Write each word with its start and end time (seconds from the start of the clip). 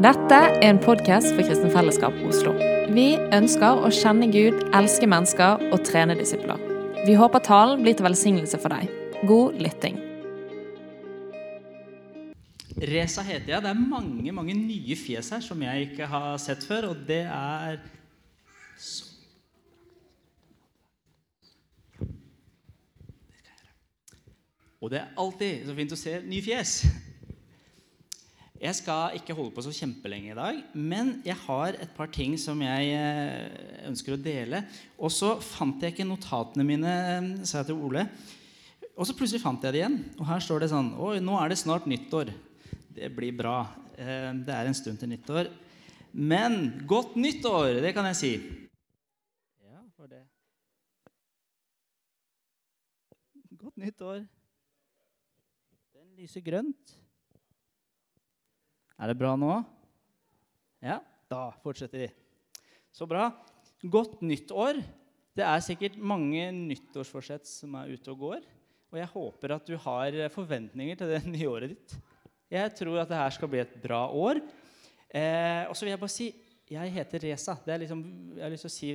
Dette 0.00 0.32
er 0.32 0.54
en 0.64 0.78
podkast 0.80 1.34
for 1.36 1.44
Kristen 1.44 1.68
Fellesskap 1.68 2.14
Oslo. 2.24 2.54
Vi 2.96 3.10
ønsker 3.36 3.82
å 3.84 3.90
kjenne 3.92 4.30
Gud, 4.32 4.62
elske 4.72 5.04
mennesker 5.04 5.60
og 5.68 5.82
trene 5.84 6.16
disipler. 6.16 6.56
Vi 7.04 7.12
håper 7.18 7.44
talen 7.44 7.84
blir 7.84 7.98
til 7.98 8.06
velsignelse 8.08 8.56
for 8.62 8.72
deg. 8.72 8.88
God 9.28 9.60
lytting. 9.60 10.00
Reza 12.88 13.20
heter 13.20 13.52
jeg. 13.52 13.66
Det 13.66 13.74
er 13.74 13.84
mange 13.84 14.32
mange 14.32 14.56
nye 14.56 14.96
fjes 14.96 15.28
her 15.36 15.44
som 15.44 15.60
jeg 15.68 15.90
ikke 15.90 16.08
har 16.08 16.40
sett 16.40 16.64
før. 16.64 16.94
Og 16.94 17.04
det 17.12 17.26
er 17.28 17.76
Og 24.80 24.90
det 24.90 25.04
er 25.04 25.16
alltid 25.20 25.66
så 25.68 25.74
fint 25.76 25.92
å 25.94 26.04
se 26.08 26.20
nye 26.24 26.42
fjes. 26.42 26.78
Jeg 28.62 28.76
skal 28.78 29.16
ikke 29.18 29.34
holde 29.34 29.50
på 29.56 29.62
så 29.64 29.72
kjempelenge 29.74 30.30
i 30.30 30.36
dag, 30.38 30.58
men 30.78 31.16
jeg 31.26 31.34
har 31.48 31.74
et 31.82 31.90
par 31.96 32.06
ting 32.14 32.36
som 32.38 32.60
jeg 32.62 32.92
eh, 32.94 33.88
ønsker 33.88 34.14
å 34.14 34.20
dele. 34.22 34.60
Og 35.02 35.10
så 35.10 35.32
fant 35.42 35.82
jeg 35.82 35.96
ikke 35.96 36.06
notatene 36.06 36.66
mine, 36.68 36.92
eh, 36.92 37.26
sa 37.42 37.58
jeg 37.58 37.72
til 37.72 37.80
Ole. 37.88 38.04
Og 38.94 39.08
så 39.08 39.16
plutselig 39.18 39.42
fant 39.42 39.66
jeg 39.66 39.74
det 39.74 39.82
igjen. 39.82 39.98
Og 40.14 40.28
her 40.30 40.46
står 40.46 40.62
det 40.62 40.70
sånn 40.70 40.92
Oi, 40.94 41.16
nå 41.18 41.34
er 41.40 41.50
det 41.50 41.58
snart 41.58 41.90
nyttår. 41.90 42.30
Det 42.94 43.10
blir 43.16 43.34
bra. 43.34 43.64
Eh, 43.98 44.30
det 44.46 44.54
er 44.54 44.70
en 44.70 44.78
stund 44.78 45.02
til 45.02 45.10
nyttår. 45.10 45.50
Men 46.14 46.86
godt 46.86 47.18
nyttår, 47.18 47.82
det 47.82 47.96
kan 47.98 48.06
jeg 48.12 48.20
si. 48.22 48.32
Ja, 49.66 49.82
for 49.98 50.06
det 50.06 50.22
Godt 53.58 53.88
nyttår. 53.88 54.22
Den 55.98 56.12
lyser 56.14 56.46
grønt. 56.46 57.01
Er 58.98 59.10
det 59.10 59.18
bra 59.20 59.32
nå? 59.38 59.54
Ja, 60.82 60.98
da 61.30 61.46
fortsetter 61.62 62.04
vi. 62.04 62.10
Så 62.92 63.08
bra. 63.08 63.30
Godt 63.82 64.20
nytt 64.24 64.52
år. 64.54 64.80
Det 65.32 65.44
er 65.46 65.64
sikkert 65.64 65.96
mange 65.96 66.50
nyttårsforsett 66.52 67.48
som 67.48 67.76
er 67.80 67.94
ute 67.94 68.12
og 68.12 68.26
går. 68.26 68.42
Og 68.92 68.98
jeg 69.00 69.12
håper 69.14 69.54
at 69.56 69.68
du 69.68 69.76
har 69.80 70.18
forventninger 70.34 70.98
til 71.00 71.14
det 71.14 71.22
nye 71.34 71.48
året 71.48 71.72
ditt. 71.72 71.96
Jeg 72.52 72.74
tror 72.76 73.00
at 73.00 73.08
det 73.08 73.16
her 73.16 73.32
skal 73.32 73.48
bli 73.48 73.62
et 73.62 73.78
bra 73.80 74.04
år. 74.12 74.42
Eh, 75.08 75.64
og 75.68 75.76
så 75.76 75.86
vil 75.86 75.94
jeg 75.94 76.02
bare 76.02 76.12
si 76.12 76.28
jeg 76.72 76.92
heter 76.94 77.24
Reza. 77.26 77.56
Liksom, 77.66 78.02
jeg 78.36 78.44
har 78.44 78.52
lyst 78.52 78.66
til 78.68 78.70
å 78.70 78.76
si 78.76 78.92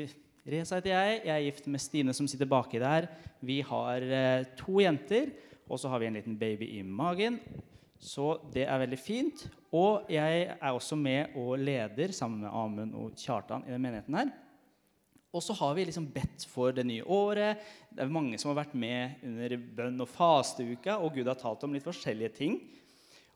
Reza 0.48 0.78
heter 0.78 0.94
jeg. 0.94 1.18
Jeg 1.26 1.34
er 1.34 1.46
gift 1.46 1.68
med 1.74 1.82
Stine, 1.84 2.14
som 2.16 2.30
sitter 2.30 2.50
baki 2.50 2.80
der. 2.82 3.10
Vi 3.46 3.60
har 3.66 4.06
eh, 4.06 4.46
to 4.58 4.80
jenter, 4.82 5.34
og 5.68 5.82
så 5.82 5.92
har 5.92 6.02
vi 6.02 6.08
en 6.10 6.18
liten 6.18 6.38
baby 6.40 6.70
i 6.78 6.84
magen. 6.86 7.42
Så 8.00 8.38
det 8.54 8.66
er 8.70 8.82
veldig 8.86 9.00
fint. 9.02 9.48
Og 9.76 10.08
jeg 10.12 10.44
er 10.56 10.72
også 10.72 10.96
med 10.96 11.36
og 11.36 11.58
leder 11.60 12.14
sammen 12.16 12.46
med 12.46 12.54
Amund 12.54 12.96
og 12.96 13.16
Kjartan 13.20 13.66
i 13.68 13.74
den 13.74 13.84
menigheten 13.84 14.16
her. 14.16 14.32
Og 15.36 15.44
så 15.44 15.54
har 15.60 15.76
vi 15.76 15.84
liksom 15.86 16.08
bedt 16.10 16.48
for 16.50 16.72
det 16.74 16.86
nye 16.88 17.04
året. 17.04 17.60
Det 17.92 18.02
er 18.02 18.12
mange 18.12 18.40
som 18.40 18.54
har 18.54 18.62
vært 18.64 18.78
med 18.80 19.20
under 19.28 19.58
bønn- 19.78 20.02
og 20.02 20.10
fasteuka, 20.10 20.98
og 20.98 21.14
Gud 21.14 21.28
har 21.28 21.38
talt 21.38 21.66
om 21.68 21.76
litt 21.76 21.86
forskjellige 21.86 22.36
ting. 22.40 22.62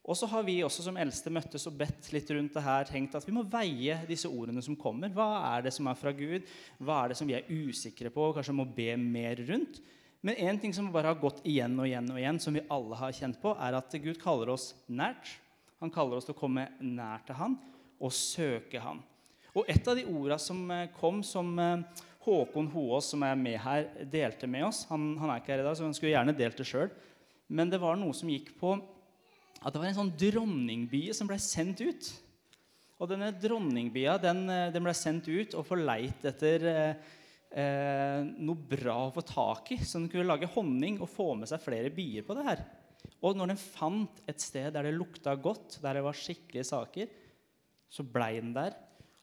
Og 0.02 0.18
så 0.18 0.26
har 0.32 0.42
vi 0.48 0.64
også 0.66 0.88
som 0.88 0.98
eldste 0.98 1.30
møttes 1.30 1.68
og 1.70 1.76
bedt 1.78 2.08
litt 2.16 2.32
rundt 2.34 2.56
det 2.56 2.64
her, 2.66 2.88
tenkt 2.90 3.14
at 3.20 3.28
vi 3.28 3.36
må 3.36 3.44
veie 3.46 4.00
disse 4.08 4.32
ordene 4.32 4.64
som 4.66 4.78
kommer. 4.80 5.12
Hva 5.14 5.30
er 5.52 5.68
det 5.68 5.76
som 5.76 5.86
er 5.92 6.00
fra 6.00 6.14
Gud? 6.16 6.48
Hva 6.82 7.04
er 7.04 7.12
det 7.12 7.20
som 7.20 7.30
vi 7.30 7.36
er 7.38 7.52
usikre 7.52 8.10
på 8.14 8.32
og 8.32 8.40
kanskje 8.40 8.56
må 8.58 8.66
be 8.66 8.96
mer 8.98 9.44
rundt? 9.52 9.78
Men 10.26 10.38
én 10.42 10.58
ting 10.62 10.74
som 10.74 10.90
bare 10.94 11.12
har 11.14 11.22
gått 11.22 11.44
igjen 11.46 11.78
og 11.78 11.86
igjen, 11.86 12.10
og 12.14 12.18
igjen, 12.18 12.42
som 12.42 12.58
vi 12.58 12.66
alle 12.74 12.98
har 12.98 13.14
kjent 13.14 13.40
på, 13.42 13.54
er 13.58 13.78
at 13.78 13.94
Gud 14.02 14.18
kaller 14.22 14.54
oss 14.54 14.72
nært. 14.90 15.36
Han 15.82 15.92
kaller 15.94 16.20
oss 16.20 16.30
til 16.30 16.36
å 16.36 16.42
komme 16.42 16.68
nær 16.80 17.24
til 17.26 17.38
han 17.40 17.58
og 18.02 18.14
søke 18.14 18.82
han. 18.82 19.02
Og 19.58 19.68
Et 19.70 19.88
av 19.88 19.98
de 19.98 20.08
orda 20.08 20.38
som 20.40 20.64
eh, 20.72 20.90
kom, 20.96 21.22
som 21.26 21.52
eh, 21.60 22.02
Håkon 22.22 22.70
Hoaas, 22.72 23.12
som 23.12 23.24
er 23.26 23.38
med 23.38 23.58
her, 23.64 23.88
delte 24.06 24.48
med 24.48 24.68
oss 24.68 24.86
Han, 24.92 25.16
han 25.18 25.32
er 25.32 25.42
ikke 25.42 25.56
her 25.56 25.64
i 25.64 25.66
dag, 25.66 25.78
så 25.78 25.88
han 25.88 25.96
skulle 25.98 26.14
gjerne 26.14 26.38
delt 26.38 26.60
det 26.60 26.68
sjøl. 26.70 26.92
Men 27.52 27.72
det 27.72 27.82
var 27.82 27.98
noe 28.00 28.16
som 28.16 28.30
gikk 28.32 28.54
på 28.62 28.76
at 29.62 29.74
det 29.74 29.82
var 29.82 29.90
en 29.90 29.98
sånn 29.98 30.14
dronningbie 30.18 31.14
som 31.14 31.28
ble 31.30 31.38
sendt 31.42 31.84
ut. 31.84 32.12
Og 33.02 33.10
denne 33.10 33.32
dronningbia 33.34 34.16
den, 34.22 34.46
eh, 34.50 34.70
den 34.74 34.86
ble 34.86 34.94
sendt 34.98 35.28
ut 35.28 35.58
og 35.58 35.66
forleit 35.68 36.30
etter 36.30 36.68
eh, 36.72 38.30
noe 38.38 38.70
bra 38.72 39.00
å 39.08 39.14
få 39.16 39.26
tak 39.28 39.74
i, 39.76 39.82
så 39.82 40.00
den 40.00 40.10
kunne 40.14 40.30
lage 40.30 40.50
honning 40.56 41.02
og 41.02 41.10
få 41.12 41.34
med 41.38 41.50
seg 41.50 41.64
flere 41.66 41.92
bier 41.94 42.26
på 42.26 42.38
det 42.38 42.48
her. 42.48 42.64
Og 43.22 43.38
når 43.38 43.52
den 43.52 43.62
fant 43.62 44.22
et 44.30 44.42
sted 44.42 44.72
der 44.74 44.88
det 44.88 44.96
lukta 44.96 45.36
godt, 45.38 45.78
der 45.84 46.00
det 46.00 46.06
var 46.06 46.18
skikkelige 46.18 46.66
saker, 46.72 47.12
så 47.92 48.06
blei 48.08 48.34
den 48.40 48.54
der. 48.56 48.76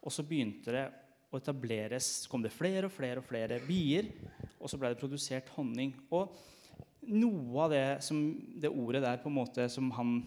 Og 0.05 0.15
så 0.15 0.23
begynte 0.27 0.75
det 0.75 0.85
å 1.29 1.41
etableres, 1.41 2.27
kom 2.31 2.45
det 2.45 2.55
flere 2.55 2.87
og 2.89 2.95
flere 2.95 3.21
og 3.21 3.27
flere 3.27 3.59
bier. 3.67 4.09
Og 4.59 4.71
så 4.71 4.79
blei 4.81 4.93
det 4.95 5.01
produsert 5.01 5.51
honning. 5.57 5.93
Og 6.15 6.31
noe 7.11 7.65
av 7.65 7.75
det, 7.75 7.87
som, 8.07 8.21
det 8.61 8.71
ordet 8.71 9.03
der 9.05 9.21
på 9.23 9.31
en 9.33 9.39
måte 9.41 9.67
som 9.73 9.91
han 9.97 10.19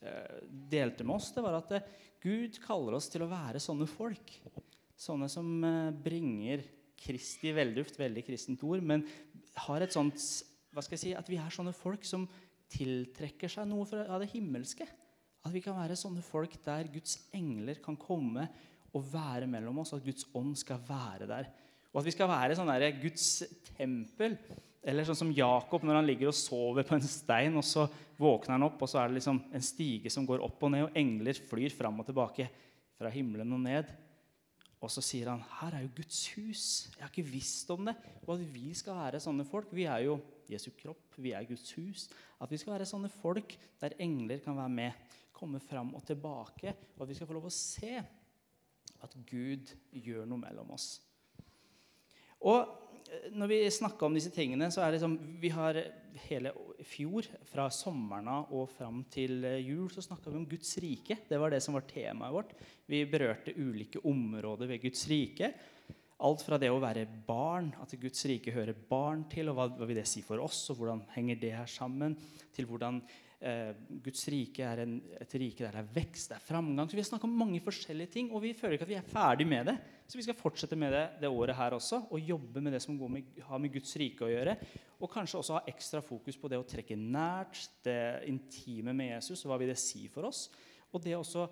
eh, 0.00 0.38
delte 0.70 1.06
med 1.06 1.18
oss, 1.18 1.32
det 1.34 1.44
var 1.44 1.58
at 1.58 1.74
eh, 1.76 1.88
Gud 2.22 2.58
kaller 2.64 2.96
oss 2.98 3.10
til 3.12 3.24
å 3.24 3.30
være 3.30 3.62
sånne 3.62 3.88
folk. 3.90 4.34
Sånne 4.98 5.28
som 5.32 5.50
eh, 5.64 5.94
bringer 6.06 6.64
Kristi 6.98 7.52
velduft, 7.54 7.98
veldig 7.98 8.24
kristent 8.26 8.64
ord, 8.66 8.82
men 8.82 9.04
har 9.68 9.84
et 9.84 9.94
sånt 9.94 10.18
hva 10.74 10.82
skal 10.84 10.96
jeg 10.96 11.00
si, 11.00 11.12
At 11.16 11.28
vi 11.30 11.38
er 11.40 11.52
sånne 11.54 11.72
folk 11.74 12.04
som 12.06 12.26
tiltrekker 12.72 13.50
seg 13.52 13.68
noe 13.70 14.04
av 14.06 14.22
det 14.22 14.30
himmelske. 14.32 14.86
At 15.44 15.54
vi 15.54 15.62
kan 15.64 15.76
være 15.78 15.96
sånne 15.98 16.24
folk 16.24 16.56
der 16.64 16.90
Guds 16.92 17.16
engler 17.36 17.80
kan 17.84 17.96
komme 18.00 18.48
og 18.96 19.04
være 19.12 19.48
mellom 19.50 19.80
oss. 19.82 19.94
At 19.96 20.04
Guds 20.04 20.26
ånd 20.36 20.56
skal 20.58 20.80
være 20.88 21.28
der. 21.30 21.50
Og 21.92 22.00
at 22.02 22.08
vi 22.08 22.14
skal 22.14 22.30
være 22.30 22.56
sånn 22.58 22.70
der 22.72 22.98
Guds 23.00 23.28
tempel. 23.76 24.36
Eller 24.88 25.06
sånn 25.06 25.18
som 25.18 25.34
Jakob 25.34 25.84
når 25.84 26.00
han 26.00 26.08
ligger 26.08 26.30
og 26.30 26.36
sover 26.36 26.86
på 26.86 26.96
en 26.96 27.04
stein, 27.04 27.56
og 27.58 27.64
så 27.66 27.88
våkner 28.18 28.54
han 28.56 28.66
opp, 28.68 28.82
og 28.82 28.90
så 28.90 29.00
er 29.00 29.10
det 29.10 29.18
liksom 29.18 29.40
en 29.54 29.64
stige 29.64 30.12
som 30.12 30.26
går 30.28 30.42
opp 30.44 30.62
og 30.64 30.72
ned, 30.72 30.86
og 30.86 30.98
engler 30.98 31.40
flyr 31.48 31.74
fram 31.74 31.98
og 32.00 32.06
tilbake 32.08 32.46
fra 32.98 33.10
himmelen 33.12 33.56
og 33.56 33.64
ned. 33.64 33.90
Og 34.78 34.90
så 34.94 35.02
sier 35.02 35.32
han 35.32 35.42
her 35.58 35.74
er 35.74 35.84
jo 35.84 35.94
Guds 35.96 36.20
hus. 36.36 36.64
Jeg 36.94 37.02
har 37.02 37.10
ikke 37.10 37.30
visst 37.32 37.70
om 37.74 37.88
det. 37.88 37.96
Og 38.24 38.36
at 38.36 38.44
vi 38.54 38.70
skal 38.78 38.98
være 39.00 39.22
sånne 39.22 39.46
folk. 39.48 39.72
Vi 39.74 39.88
er 39.90 40.04
jo 40.06 40.20
Jesu 40.48 40.70
kropp. 40.76 41.16
Vi 41.16 41.34
er 41.36 41.46
Guds 41.48 41.72
hus. 41.76 42.08
At 42.40 42.52
vi 42.52 42.60
skal 42.60 42.76
være 42.76 42.88
sånne 42.88 43.10
folk 43.12 43.56
der 43.80 43.96
engler 44.02 44.42
kan 44.44 44.56
være 44.58 44.74
med, 44.74 45.14
komme 45.32 45.60
fram 45.62 45.94
og 45.94 46.04
tilbake. 46.08 46.74
Og 46.96 47.04
at 47.04 47.12
vi 47.12 47.18
skal 47.18 47.30
få 47.30 47.38
lov 47.38 47.50
å 47.50 47.54
se 47.54 47.94
at 48.98 49.16
Gud 49.28 49.70
gjør 49.94 50.26
noe 50.26 50.42
mellom 50.42 50.74
oss. 50.74 50.96
Og 52.46 52.66
når 53.34 53.50
vi 53.50 53.58
snakker 53.72 54.06
om 54.06 54.16
disse 54.16 54.32
tingene, 54.34 54.68
så 54.72 54.82
er 54.82 54.90
det 54.90 54.98
liksom 54.98 55.16
Vi 55.40 55.50
har 55.54 55.78
hele 56.28 56.52
fjor, 56.86 57.26
fra 57.48 57.68
sommeren 57.72 58.28
og 58.34 58.68
fram 58.72 59.02
til 59.10 59.44
eh, 59.46 59.60
jul, 59.62 59.88
så 59.92 60.02
snakka 60.04 60.32
vi 60.32 60.40
om 60.40 60.46
Guds 60.50 60.72
rike. 60.82 61.18
Det 61.28 61.38
var 61.40 61.52
det 61.52 61.60
som 61.64 61.76
var 61.76 61.86
temaet 61.88 62.34
vårt. 62.34 62.54
Vi 62.90 63.04
berørte 63.10 63.54
ulike 63.54 64.02
områder 64.06 64.70
ved 64.70 64.82
Guds 64.82 65.04
rike. 65.10 65.52
Alt 66.26 66.42
fra 66.42 66.58
det 66.58 66.72
å 66.72 66.80
være 66.82 67.04
barn, 67.28 67.70
at 67.78 67.92
Guds 68.00 68.24
rike 68.26 68.50
hører 68.50 68.74
barn 68.74 69.22
til, 69.30 69.52
og 69.52 69.54
hva, 69.54 69.68
hva 69.70 69.86
vil 69.86 70.00
det 70.00 70.08
si 70.10 70.18
for 70.26 70.42
oss, 70.42 70.64
og 70.72 70.80
hvordan 70.80 71.04
henger 71.14 71.38
det 71.38 71.52
her 71.54 71.70
sammen, 71.70 72.16
til 72.54 72.66
hvordan 72.66 72.98
eh, 73.38 73.70
Guds 74.02 74.24
rike 74.34 74.66
er 74.66 74.82
en, 74.82 74.96
et 75.14 75.36
rike 75.38 75.62
der 75.62 75.76
det 75.76 75.84
er 75.84 75.92
vekst, 76.00 76.32
det 76.32 76.40
er 76.40 76.42
framgang. 76.48 76.90
Så 76.90 76.98
Vi 76.98 77.04
har 77.04 77.08
snakka 77.12 77.28
om 77.28 77.38
mange 77.38 77.62
forskjellige 77.62 78.14
ting, 78.16 78.32
og 78.34 78.42
vi 78.42 78.50
føler 78.58 78.74
ikke 78.74 78.88
at 78.88 78.92
vi 78.96 78.98
er 78.98 79.06
ferdig 79.12 79.46
med 79.46 79.70
det. 79.70 79.76
Så 80.10 80.18
vi 80.18 80.26
skal 80.26 80.40
fortsette 80.40 80.80
med 80.80 80.90
det 80.96 81.04
det 81.22 81.30
året 81.30 81.54
her 81.54 81.78
også, 81.78 82.02
og 82.10 82.34
jobbe 82.34 82.64
med 82.66 82.74
det 82.74 82.82
som 82.82 82.98
med, 82.98 83.38
har 83.46 83.62
med 83.62 83.78
Guds 83.78 83.94
rike 84.02 84.26
å 84.26 84.32
gjøre. 84.32 84.58
Og 84.98 85.14
kanskje 85.14 85.38
også 85.38 85.60
ha 85.60 85.64
ekstra 85.70 86.02
fokus 86.02 86.40
på 86.40 86.50
det 86.50 86.58
å 86.58 86.66
trekke 86.66 86.98
nært, 86.98 87.62
det 87.86 88.26
intime 88.26 88.90
med 88.90 89.14
Jesus. 89.14 89.44
og 89.44 89.52
Hva 89.52 89.62
vil 89.62 89.70
det 89.70 89.78
si 89.78 90.08
for 90.10 90.26
oss? 90.26 90.48
Og 90.90 91.04
det 91.04 91.14
også 91.14 91.46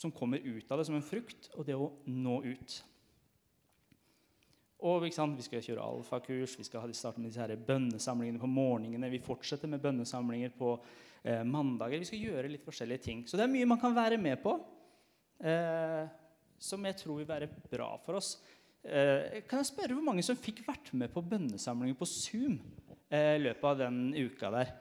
som 0.00 0.12
kommer 0.12 0.40
ut 0.40 0.70
av 0.72 0.80
det 0.80 0.88
som 0.88 0.96
en 0.96 1.04
frukt, 1.04 1.50
og 1.52 1.68
det 1.68 1.76
å 1.76 1.92
nå 2.08 2.40
ut. 2.48 2.82
Og 4.84 5.06
Vi 5.06 5.10
skal 5.10 5.62
kjøre 5.62 5.80
alfakurs, 5.80 6.58
vi 6.58 6.64
skal 6.64 6.92
starte 6.94 7.20
med 7.20 7.30
disse 7.30 7.56
bønnesamlingene 7.66 8.38
på 8.38 8.50
morgenene. 8.50 9.10
Vi 9.10 9.22
fortsetter 9.24 9.68
med 9.68 9.80
bønnesamlinger 9.80 10.52
på 10.52 10.74
eh, 11.24 11.42
mandager. 11.44 11.98
Vi 11.98 12.04
skal 12.04 12.20
gjøre 12.20 12.50
litt 12.52 12.64
forskjellige 12.64 13.02
ting. 13.02 13.24
Så 13.26 13.36
det 13.36 13.46
er 13.46 13.54
mye 13.54 13.66
man 13.66 13.80
kan 13.80 13.96
være 13.96 14.18
med 14.20 14.36
på, 14.42 14.58
eh, 15.40 16.04
som 16.58 16.84
jeg 16.84 16.96
tror 17.00 17.22
vil 17.22 17.28
være 17.28 17.48
bra 17.70 17.96
for 18.04 18.20
oss. 18.20 18.36
Eh, 18.84 19.42
kan 19.48 19.62
jeg 19.62 19.72
spørre 19.72 19.96
hvor 19.96 20.04
mange 20.04 20.22
som 20.22 20.36
fikk 20.38 20.60
vært 20.66 20.92
med 20.94 21.10
på 21.10 21.24
bønnesamlinger 21.24 21.96
på 21.98 22.06
Zoom 22.06 22.60
eh, 23.08 23.34
i 23.38 23.42
løpet 23.42 23.64
av 23.72 23.80
den 23.80 24.12
uka 24.14 24.52
der? 24.54 24.74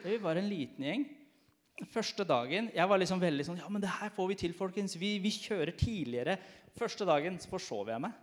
Det 0.00 0.22
var 0.22 0.38
en 0.38 0.48
liten 0.48 0.86
gjeng. 0.86 1.08
Første 1.88 2.26
dagen 2.28 2.68
jeg 2.74 2.88
var 2.90 3.00
liksom 3.00 3.20
veldig 3.22 3.44
sånn 3.46 3.60
Ja, 3.62 3.68
men 3.72 3.80
det 3.80 3.92
her 3.92 4.10
får 4.12 4.26
vi 4.32 4.40
til, 4.42 4.56
folkens. 4.56 4.98
Vi, 5.00 5.14
vi 5.22 5.32
kjører 5.32 5.72
tidligere. 5.78 6.36
Første 6.76 7.06
dagen 7.08 7.38
så 7.40 7.48
forsov 7.50 7.88
jeg 7.88 8.02
meg. 8.04 8.18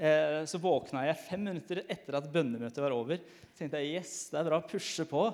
Eh, 0.00 0.42
så 0.48 0.60
våkna 0.62 1.02
jeg 1.08 1.18
fem 1.26 1.42
minutter 1.44 1.82
etter 1.90 2.16
at 2.16 2.28
bønnemøtet 2.32 2.80
var 2.80 2.94
over. 2.96 3.20
Så 3.50 3.64
tenkte 3.64 3.82
jeg 3.82 3.98
yes, 3.98 4.14
det 4.32 4.40
er 4.40 4.46
bra 4.48 4.60
å 4.62 4.68
pushe 4.68 5.04
på. 5.10 5.24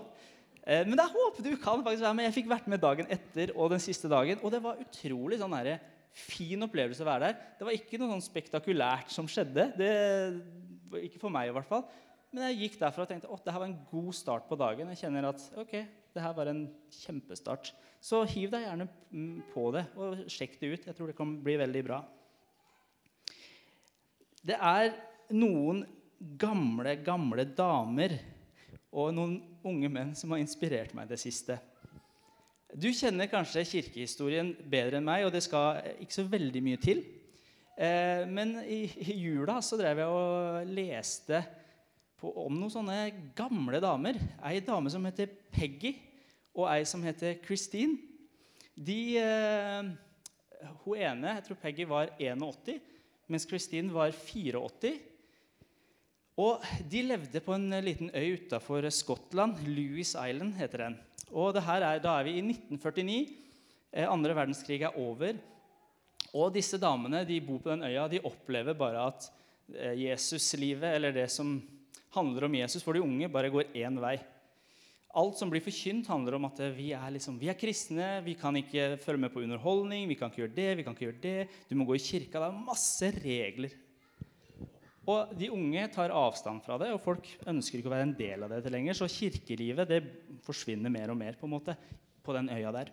Eh, 0.67 0.83
men 0.89 0.99
jeg 0.99 1.13
håper 1.13 1.45
du 1.47 1.53
kan 1.63 1.85
faktisk 1.85 2.07
være 2.07 2.17
med. 2.19 2.27
Jeg 2.27 2.37
fikk 2.41 2.49
vært 2.51 2.71
med 2.73 2.83
dagen 2.83 3.13
etter 3.13 3.53
og 3.55 3.71
den 3.75 3.85
siste 3.85 4.11
dagen. 4.11 4.41
Og 4.43 4.55
det 4.55 4.63
var 4.65 4.81
utrolig 4.83 5.39
sånn 5.43 5.55
der, 5.61 5.79
fin 6.17 6.65
opplevelse 6.65 7.05
å 7.05 7.11
være 7.11 7.29
der. 7.29 7.39
Det 7.59 7.69
var 7.69 7.77
ikke 7.77 8.01
noe 8.01 8.15
sånn 8.15 8.25
spektakulært 8.25 9.13
som 9.13 9.29
skjedde. 9.31 9.69
Det, 9.77 9.93
ikke 11.05 11.21
for 11.21 11.35
meg, 11.35 11.51
i 11.51 11.55
hvert 11.55 11.69
fall. 11.69 11.85
Men 12.33 12.49
jeg 12.49 12.65
gikk 12.65 12.81
derfra 12.81 13.05
og 13.05 13.11
tenkte 13.13 13.31
at 13.33 13.45
det 13.45 13.55
her 13.55 13.63
var 13.63 13.69
en 13.69 13.79
god 13.93 14.17
start 14.17 14.49
på 14.49 14.59
dagen. 14.59 14.91
Jeg 14.95 15.05
kjenner 15.05 15.29
at 15.29 15.45
ok, 15.61 15.77
det 16.17 16.25
her 16.25 16.35
var 16.37 16.51
en 16.51 16.65
kjempestart. 16.93 17.73
Så 18.01 18.23
hiv 18.31 18.53
deg 18.53 18.67
gjerne 18.67 18.89
på 19.53 19.69
det 19.75 19.87
og 19.99 20.25
sjekk 20.33 20.59
det 20.61 20.73
ut. 20.73 20.89
Jeg 20.89 20.97
tror 20.97 21.11
det 21.11 21.19
kan 21.19 21.37
bli 21.45 21.57
veldig 21.61 21.83
bra. 21.87 22.01
Det 24.47 24.57
er 24.57 24.93
noen 25.35 25.83
gamle, 26.39 26.97
gamle 27.05 27.45
damer 27.57 28.15
og 28.97 29.13
noen 29.17 29.41
unge 29.67 29.91
menn 29.93 30.15
som 30.17 30.33
har 30.33 30.41
inspirert 30.41 30.95
meg 30.97 31.11
det 31.11 31.19
siste. 31.21 31.59
Du 32.77 32.89
kjenner 32.95 33.29
kanskje 33.31 33.65
kirkehistorien 33.67 34.53
bedre 34.69 35.01
enn 35.01 35.07
meg, 35.07 35.25
og 35.27 35.33
det 35.35 35.43
skal 35.45 35.83
ikke 36.03 36.17
så 36.17 36.27
veldig 36.29 36.63
mye 36.65 36.81
til. 36.83 37.03
Eh, 37.77 38.25
men 38.29 38.57
i, 38.65 38.85
i, 39.05 39.15
jula 39.21 39.59
så 39.65 39.79
drev 39.81 40.01
jeg 40.01 40.13
og 40.13 40.71
leste 40.77 41.43
på, 42.21 42.33
om 42.47 42.55
noen 42.57 42.73
sånne 42.73 42.99
gamle 43.37 43.81
damer. 43.83 44.19
Ei 44.49 44.61
dame 44.65 44.93
som 44.93 45.05
heter 45.09 45.31
Peggy, 45.53 45.95
og 46.57 46.69
ei 46.73 46.85
som 46.89 47.03
heter 47.05 47.37
Christine. 47.45 47.99
De, 48.77 49.01
eh, 49.21 49.91
hun 50.85 51.01
ene, 51.01 51.37
jeg 51.37 51.45
tror 51.47 51.61
Peggy 51.61 51.87
var 51.89 52.13
81, 52.19 52.81
mens 53.29 53.47
Christine 53.49 53.93
var 53.93 54.13
84. 54.13 54.95
Og 56.37 56.65
De 56.85 57.01
levde 57.03 57.41
på 57.41 57.55
en 57.57 57.71
liten 57.81 58.11
øy 58.13 58.37
utafor 58.37 58.85
Skottland. 58.93 59.57
Louis 59.65 60.13
Island 60.13 60.53
heter 60.59 60.85
den. 60.85 60.99
Og 61.33 61.57
er, 61.57 61.99
Da 61.99 62.19
er 62.19 62.25
vi 62.25 62.37
i 62.37 62.43
1949. 62.45 63.29
Eh, 63.93 64.05
andre 64.05 64.35
verdenskrig 64.35 64.83
er 64.83 64.99
over. 64.99 65.37
Og 66.35 66.53
disse 66.53 66.79
damene 66.79 67.25
de 67.25 67.41
bor 67.41 67.59
på 67.59 67.71
den 67.71 67.83
øya. 67.83 68.09
De 68.09 68.21
opplever 68.21 68.75
bare 68.75 69.07
at 69.07 69.31
eh, 69.75 70.05
Jesuslivet, 70.05 70.95
eller 70.95 71.13
det 71.13 71.31
som 71.31 71.57
handler 72.15 72.47
om 72.47 72.57
Jesus 72.59 72.85
for 72.85 72.97
de 72.97 73.05
unge, 73.05 73.31
bare 73.33 73.51
går 73.53 73.73
én 73.75 73.99
vei. 74.03 74.17
Alt 75.17 75.39
som 75.41 75.49
blir 75.49 75.65
forkynt, 75.65 76.11
handler 76.13 76.37
om 76.37 76.45
at 76.45 76.61
vi 76.77 76.91
er, 76.93 77.09
liksom, 77.15 77.39
vi 77.41 77.49
er, 77.49 77.57
kristne. 77.57 78.21
Vi 78.27 78.35
kan 78.37 78.57
ikke 78.59 78.99
følge 79.01 79.23
med 79.23 79.33
på 79.33 79.41
underholdning. 79.41 80.05
Vi 80.11 80.19
kan 80.19 80.29
ikke 80.29 80.43
gjøre 80.45 80.57
det, 80.59 80.71
vi 80.77 80.85
kan 80.85 80.97
ikke 80.97 81.07
gjøre 81.09 81.23
det. 81.23 81.39
Du 81.71 81.75
må 81.79 81.89
gå 81.89 81.97
i 81.97 82.05
kirka. 82.05 82.43
Det 82.43 82.51
er 82.51 82.67
masse 82.67 83.13
regler 83.25 83.73
og 85.07 85.35
de 85.39 85.53
unge 85.55 85.85
tar 85.95 86.11
avstand 86.15 86.65
fra 86.67 86.77
det, 86.83 86.91
og 86.91 87.03
folk 87.03 87.29
ønsker 87.47 87.79
ikke 87.79 87.91
å 87.91 87.95
være 87.95 88.09
en 88.09 88.17
del 88.19 88.43
av 88.43 88.51
dette 88.51 88.71
lenger. 88.75 88.97
Så 88.99 89.07
kirkelivet 89.11 89.91
det 89.91 90.01
forsvinner 90.47 90.91
mer 90.91 91.13
og 91.13 91.19
mer 91.21 91.39
på 91.39 91.47
en 91.47 91.55
måte 91.55 91.77
på 92.27 92.35
den 92.35 92.51
øya 92.51 92.73
der. 92.75 92.91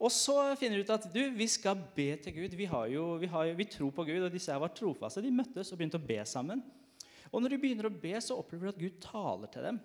Og 0.00 0.10
så 0.10 0.34
finner 0.58 0.80
de 0.80 0.86
ut 0.88 0.90
at 0.96 1.06
du, 1.12 1.20
vi 1.36 1.46
skal 1.50 1.78
be 1.94 2.08
til 2.24 2.34
Gud. 2.40 2.56
Vi, 2.58 2.66
jo, 2.90 3.04
vi, 3.20 3.28
har, 3.30 3.52
vi 3.54 3.68
tror 3.70 3.92
på 3.94 4.06
Gud, 4.08 4.24
og 4.26 4.34
disse 4.34 4.50
her 4.50 4.62
var 4.62 4.72
trofaste. 4.74 5.22
De 5.22 5.30
møttes 5.30 5.70
og 5.70 5.78
begynte 5.78 6.00
å 6.00 6.08
be 6.10 6.18
sammen. 6.26 6.64
Og 7.30 7.42
når 7.42 7.54
de 7.54 7.60
begynner 7.62 7.86
å 7.88 7.94
be, 7.94 8.14
så 8.22 8.36
opplever 8.38 8.68
de 8.68 8.74
at 8.74 8.82
Gud 8.82 9.00
taler 9.04 9.50
til 9.52 9.66
dem. 9.68 9.78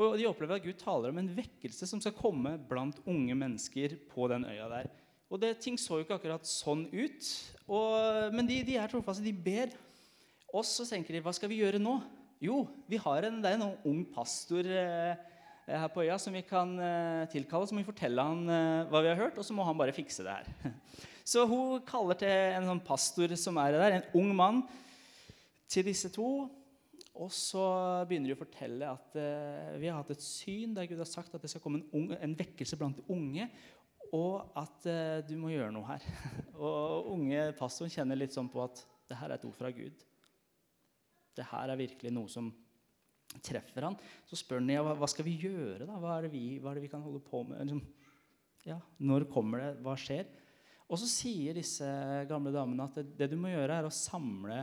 Og 0.00 0.16
de 0.18 0.26
opplever 0.26 0.56
at 0.56 0.64
Gud 0.64 0.78
taler 0.80 1.12
om 1.12 1.20
en 1.20 1.30
vekkelse 1.36 1.86
som 1.88 2.00
skal 2.02 2.16
komme 2.16 2.56
blant 2.68 2.98
unge 3.06 3.36
mennesker 3.38 3.98
på 4.10 4.26
den 4.32 4.46
øya 4.48 4.68
der. 4.72 4.90
Og 5.32 5.40
det, 5.40 5.54
Ting 5.64 5.78
så 5.80 5.98
jo 5.98 6.06
ikke 6.06 6.18
akkurat 6.18 6.48
sånn 6.48 6.86
ut, 6.92 7.28
og, 7.64 8.32
men 8.34 8.48
de, 8.48 8.58
de 8.66 8.76
er 8.80 8.90
trofaste. 8.92 9.24
De 9.24 9.32
ber. 9.32 9.72
Og 10.52 10.64
så 10.68 10.84
tenker 10.88 11.16
de 11.16 11.22
hva 11.24 11.32
skal 11.32 11.48
vi 11.48 11.62
gjøre 11.62 11.80
nå? 11.80 11.96
Jo, 12.42 12.64
vi 12.90 12.98
har 13.00 13.28
en, 13.28 13.38
det 13.40 13.52
er 13.52 13.60
en 13.60 13.76
ung 13.88 14.02
pastor 14.12 14.66
eh, 14.66 15.14
her 15.70 15.88
på 15.94 16.02
øya 16.02 16.18
som 16.20 16.34
vi 16.34 16.42
kan 16.44 16.74
eh, 16.82 17.22
tilkalle. 17.32 17.68
Så 17.68 17.76
må 17.76 17.84
vi 17.84 17.88
fortelle 17.88 18.26
han 18.26 18.42
eh, 18.50 18.90
hva 18.90 19.00
vi 19.04 19.12
har 19.12 19.20
hørt, 19.20 19.38
og 19.38 19.46
så 19.46 19.56
må 19.56 19.64
han 19.64 19.78
bare 19.78 19.94
fikse 19.96 20.26
det 20.26 20.34
her. 20.40 20.72
Så 21.22 21.44
hun 21.46 21.84
kaller 21.86 22.18
til 22.18 22.32
en 22.58 22.64
sånn 22.66 22.80
pastor 22.82 23.30
som 23.38 23.60
er 23.62 23.76
der, 23.78 23.94
en 23.94 24.08
ung 24.18 24.32
mann, 24.34 24.64
til 25.70 25.86
disse 25.86 26.10
to. 26.12 26.48
Og 27.20 27.28
så 27.34 27.64
begynner 28.08 28.32
de 28.32 28.36
å 28.36 28.40
fortelle 28.40 28.88
at 28.88 29.18
eh, 29.20 29.74
vi 29.82 29.90
har 29.90 29.98
hatt 30.00 30.14
et 30.14 30.24
syn 30.24 30.72
der 30.76 30.88
Gud 30.88 31.02
har 31.02 31.10
sagt 31.10 31.34
at 31.36 31.44
det 31.44 31.50
skal 31.52 31.60
komme 31.64 31.82
en, 31.82 31.90
unge, 31.92 32.16
en 32.24 32.36
vekkelse 32.38 32.78
blant 32.80 33.02
unge, 33.12 33.50
og 34.16 34.54
at 34.58 34.88
eh, 34.88 35.18
du 35.28 35.34
må 35.40 35.52
gjøre 35.52 35.74
noe 35.76 35.90
her. 35.90 36.06
og 36.56 37.12
unge 37.12 37.50
pastoren 37.58 37.92
kjenner 37.92 38.18
litt 38.18 38.34
sånn 38.36 38.50
på 38.52 38.64
at 38.64 38.80
det 39.10 39.20
her 39.20 39.28
er 39.28 39.36
et 39.36 39.46
ord 39.48 39.58
fra 39.58 39.70
Gud 39.74 40.06
det 41.36 41.48
her 41.48 41.72
er 41.72 41.80
virkelig 41.80 42.12
noe 42.14 42.30
som 42.30 42.50
treffer 43.44 43.86
han. 43.86 43.96
Så 44.28 44.38
spør 44.40 44.60
han 44.60 44.72
ja, 44.74 44.84
hva 44.84 45.08
skal 45.08 45.26
vi 45.26 45.38
gjøre. 45.40 45.86
da? 45.88 45.96
Hva 46.00 46.18
er 46.18 46.26
det 46.26 46.34
vi, 46.34 46.44
er 46.60 46.76
det 46.76 46.84
vi 46.84 46.92
kan 46.92 47.04
holde 47.04 47.22
på 47.24 47.42
med? 47.48 47.62
Liksom, 47.64 47.82
ja, 48.68 48.78
når 49.02 49.26
kommer 49.32 49.62
det? 49.62 49.70
Hva 49.84 49.96
skjer? 49.98 50.28
Og 50.92 51.00
så 51.00 51.08
sier 51.08 51.56
disse 51.56 51.88
gamle 52.28 52.52
damene 52.52 52.84
at 52.84 52.98
det, 53.00 53.06
det, 53.16 53.30
du 53.32 53.38
må 53.40 53.52
gjøre, 53.52 53.80
er 53.80 53.88
å 53.88 53.94
samle 53.94 54.60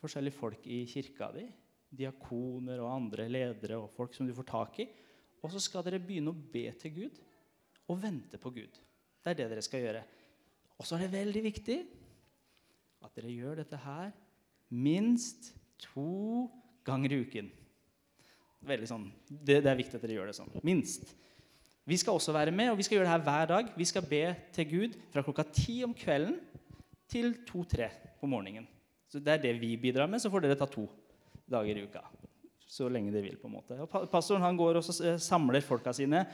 forskjellige 0.00 0.38
folk 0.38 0.64
i 0.70 0.84
kirka 0.88 1.28
di. 1.34 1.44
Diakoner 1.88 2.82
og 2.84 2.92
andre 2.92 3.28
ledere 3.30 3.78
og 3.80 3.92
folk 3.94 4.16
som 4.16 4.28
du 4.28 4.34
får 4.36 4.48
tak 4.50 4.80
i. 4.84 4.88
Og 5.42 5.52
så 5.52 5.62
skal 5.62 5.84
dere 5.86 6.02
begynne 6.02 6.34
å 6.34 6.46
be 6.52 6.66
til 6.80 6.94
Gud 6.96 7.20
og 7.88 8.00
vente 8.02 8.40
på 8.40 8.52
Gud. 8.52 8.80
Det 9.22 9.32
er 9.32 9.38
det 9.38 9.48
dere 9.52 9.64
skal 9.64 9.84
gjøre. 9.84 10.02
Og 10.78 10.86
så 10.86 10.96
er 10.96 11.06
det 11.06 11.14
veldig 11.16 11.44
viktig 11.48 11.78
at 13.04 13.14
dere 13.16 13.32
gjør 13.32 13.62
dette 13.62 13.78
her 13.82 14.12
minst 14.74 15.52
to 15.80 16.48
ganger 16.86 17.14
i 17.14 17.22
uken. 17.24 17.48
Veldig 18.68 18.90
sånn, 18.90 19.06
det, 19.30 19.60
det, 19.62 19.70
er 19.70 19.78
viktig 19.78 19.98
at 19.98 20.04
dere 20.04 20.18
gjør 20.18 20.30
det 20.30 20.36
sånn. 20.38 20.50
Minst. 20.66 21.12
Vi 21.88 21.96
skal 21.96 22.18
også 22.18 22.34
være 22.34 22.52
med, 22.52 22.72
og 22.72 22.78
vi 22.80 22.84
skal 22.84 22.98
gjøre 22.98 23.06
det 23.06 23.14
her 23.14 23.26
hver 23.26 23.50
dag. 23.52 23.68
Vi 23.78 23.86
skal 23.88 24.04
be 24.04 24.22
til 24.54 24.66
Gud 24.68 24.96
fra 25.14 25.22
klokka 25.24 25.46
ti 25.54 25.78
om 25.86 25.94
kvelden 25.96 26.36
til 27.08 27.32
to-tre 27.48 27.88
på 28.20 28.28
morgenen. 28.28 28.66
Så 29.08 29.22
Det 29.24 29.32
er 29.32 29.44
det 29.46 29.54
vi 29.62 29.76
bidrar 29.80 30.10
med. 30.10 30.20
Så 30.20 30.28
får 30.28 30.44
dere 30.44 30.58
ta 30.58 30.66
to 30.68 30.84
dager 31.50 31.80
i 31.80 31.86
uka. 31.88 32.04
Så 32.68 32.88
lenge 32.92 33.12
de 33.14 33.22
vil. 33.24 33.38
på 33.40 33.48
en 33.48 33.56
måte. 33.56 33.78
Og 33.80 34.10
pastoren 34.12 34.44
han 34.44 34.58
går 34.58 34.80
og 34.80 34.90
eh, 35.04 35.16
samler 35.22 35.64
folka 35.64 35.92
sine, 35.96 36.24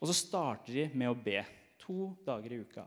og 0.00 0.10
så 0.10 0.16
starter 0.18 0.72
de 0.74 0.88
med 0.94 1.12
å 1.12 1.18
be. 1.18 1.40
To 1.84 2.14
dager 2.26 2.54
i 2.56 2.60
uka. 2.64 2.84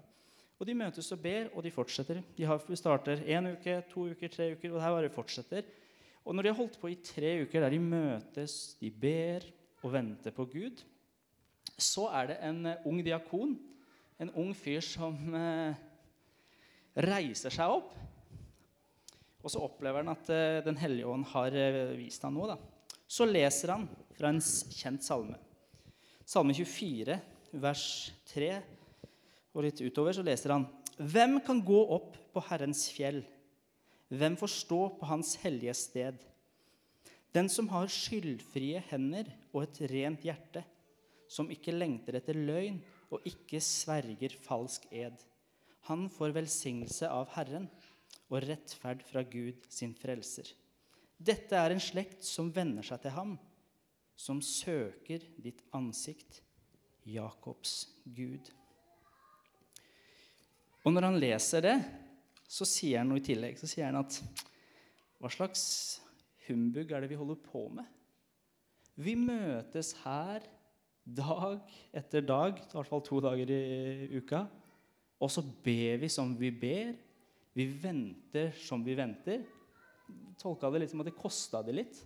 Og 0.58 0.66
De 0.66 0.74
møtes 0.74 1.12
og 1.14 1.22
ber, 1.22 1.52
og 1.54 1.62
de 1.64 1.72
fortsetter. 1.72 2.24
De 2.36 2.46
har, 2.50 2.62
starter 2.76 3.22
én 3.30 3.52
uke, 3.54 3.76
to 3.92 4.08
uker, 4.10 4.32
tre 4.34 4.52
uker, 4.56 4.72
og 4.72 4.80
det 4.80 4.84
her 4.84 4.96
bare 4.96 5.14
fortsetter. 5.14 5.68
Og 6.26 6.36
når 6.36 6.44
de 6.44 6.50
har 6.52 6.58
holdt 6.58 6.80
på 6.82 6.90
i 6.92 6.98
tre 7.00 7.36
uker 7.46 7.64
der 7.64 7.76
de 7.76 7.80
møtes, 7.80 8.76
de 8.82 8.90
ber 8.92 9.46
og 9.86 9.94
venter 9.94 10.34
på 10.34 10.48
Gud, 10.50 10.82
så 11.78 12.08
er 12.18 12.32
det 12.32 12.38
en 12.44 12.66
eh, 12.66 12.86
ung 12.90 13.00
diakon, 13.06 13.54
en 14.18 14.34
ung 14.34 14.50
fyr 14.58 14.82
som 14.82 15.14
eh, 15.38 15.78
reiser 17.06 17.54
seg 17.54 17.78
opp. 17.78 17.94
Og 19.48 19.54
så 19.54 19.64
opplever 19.64 20.04
han 20.04 20.12
at 20.12 20.28
eh, 20.34 20.60
Den 20.66 20.76
hellige 20.76 21.08
ånd 21.08 21.24
har 21.32 21.56
eh, 21.56 21.96
vist 21.96 22.26
ham 22.28 22.36
noe. 22.36 22.52
Da. 22.52 22.98
Så 23.08 23.24
leser 23.24 23.72
han 23.72 23.86
fra 24.18 24.34
en 24.34 24.42
kjent 24.44 25.06
salme. 25.06 25.38
Salme 26.28 26.52
24, 26.52 27.16
vers 27.64 27.86
3 28.28 28.50
og 29.56 29.64
litt 29.64 29.80
utover, 29.80 30.12
så 30.12 30.26
leser 30.28 30.52
han 30.52 30.68
Hvem 31.00 31.40
kan 31.48 31.62
gå 31.64 31.80
opp 31.96 32.18
på 32.36 32.44
Herrens 32.50 32.90
fjell? 32.92 33.22
Hvem 34.12 34.36
får 34.40 34.52
stå 34.52 34.82
på 35.00 35.08
hans 35.08 35.38
hellige 35.40 35.78
sted? 35.80 36.20
Den 37.32 37.48
som 37.52 37.70
har 37.72 37.88
skyldfrie 37.92 38.82
hender 38.90 39.32
og 39.54 39.64
et 39.64 39.80
rent 39.94 40.28
hjerte, 40.28 40.66
som 41.32 41.48
ikke 41.54 41.76
lengter 41.76 42.20
etter 42.20 42.36
løgn 42.36 42.82
og 43.14 43.24
ikke 43.28 43.64
sverger 43.64 44.36
falsk 44.44 44.88
ed. 44.92 45.16
Han 45.88 46.10
får 46.12 46.36
velsignelse 46.36 47.08
av 47.08 47.32
Herren 47.38 47.70
og 48.28 48.44
rettferd 48.44 49.04
fra 49.08 49.24
Gud 49.24 49.68
sin 49.72 49.94
frelser. 49.98 50.50
Dette 51.18 51.58
er 51.58 51.74
en 51.74 51.82
slekt 51.82 52.26
som 52.28 52.52
venner 52.54 52.86
seg 52.86 53.02
til 53.04 53.16
ham, 53.16 53.38
som 54.18 54.42
søker 54.44 55.24
ditt 55.42 55.64
ansikt, 55.78 56.42
Jakobs 57.08 57.86
Gud. 58.04 58.50
Og 60.84 60.94
når 60.94 61.08
han 61.08 61.20
leser 61.22 61.64
det, 61.64 61.78
så 62.48 62.68
sier 62.68 63.02
han 63.02 63.10
noe 63.12 63.22
i 63.22 63.26
tillegg. 63.26 63.58
Så 63.60 63.70
sier 63.70 63.90
han 63.90 64.00
at 64.00 64.20
hva 65.20 65.32
slags 65.32 65.64
humbug 66.48 66.92
er 66.92 67.04
det 67.04 67.12
vi 67.12 67.20
holder 67.20 67.40
på 67.44 67.66
med? 67.76 67.88
Vi 68.98 69.14
møtes 69.20 69.94
her 70.04 70.46
dag 71.06 71.60
etter 71.96 72.24
dag, 72.26 72.58
i 72.60 72.74
hvert 72.74 72.90
fall 72.90 73.04
to 73.06 73.20
dager 73.24 73.52
i 73.54 74.18
uka. 74.18 74.46
Og 75.22 75.32
så 75.34 75.42
ber 75.42 76.02
vi 76.02 76.10
som 76.12 76.34
vi 76.40 76.52
ber. 76.54 76.96
Vi 77.58 77.66
venter 77.82 78.52
som 78.52 78.84
vi 78.86 78.94
venter. 78.98 79.42
Tolka 80.38 80.70
det 80.70 80.84
litt 80.84 80.92
som 80.94 81.02
at 81.02 81.10
det 81.10 81.18
kosta 81.18 81.64
det 81.66 81.74
litt. 81.74 82.02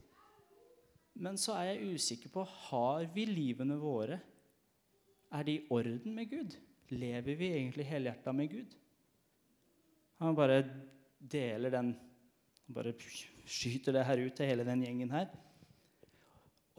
Men 1.20 1.36
så 1.39 1.58
er 1.60 1.74
jeg 1.74 1.98
usikker 1.98 2.31
på 2.31 2.46
har 2.70 3.10
vi 3.12 3.25
livene 3.27 3.75
våre 3.79 4.22
Er 5.31 5.43
de 5.48 5.58
i 5.58 5.65
orden 5.72 6.15
med 6.15 6.29
Gud? 6.31 6.55
Lever 6.91 7.36
vi 7.39 7.51
egentlig 7.51 7.88
helhjerta 7.88 8.31
med 8.36 8.51
Gud? 8.51 8.77
Han 10.24 10.38
bare 10.38 10.63
deler 11.20 11.74
den 11.74 11.93
Bare 12.72 12.96
skyter 13.43 13.96
det 13.96 14.05
her 14.08 14.24
ut 14.24 14.36
til 14.38 14.48
hele 14.48 14.63
den 14.63 14.84
gjengen 14.86 15.12
her. 15.12 15.27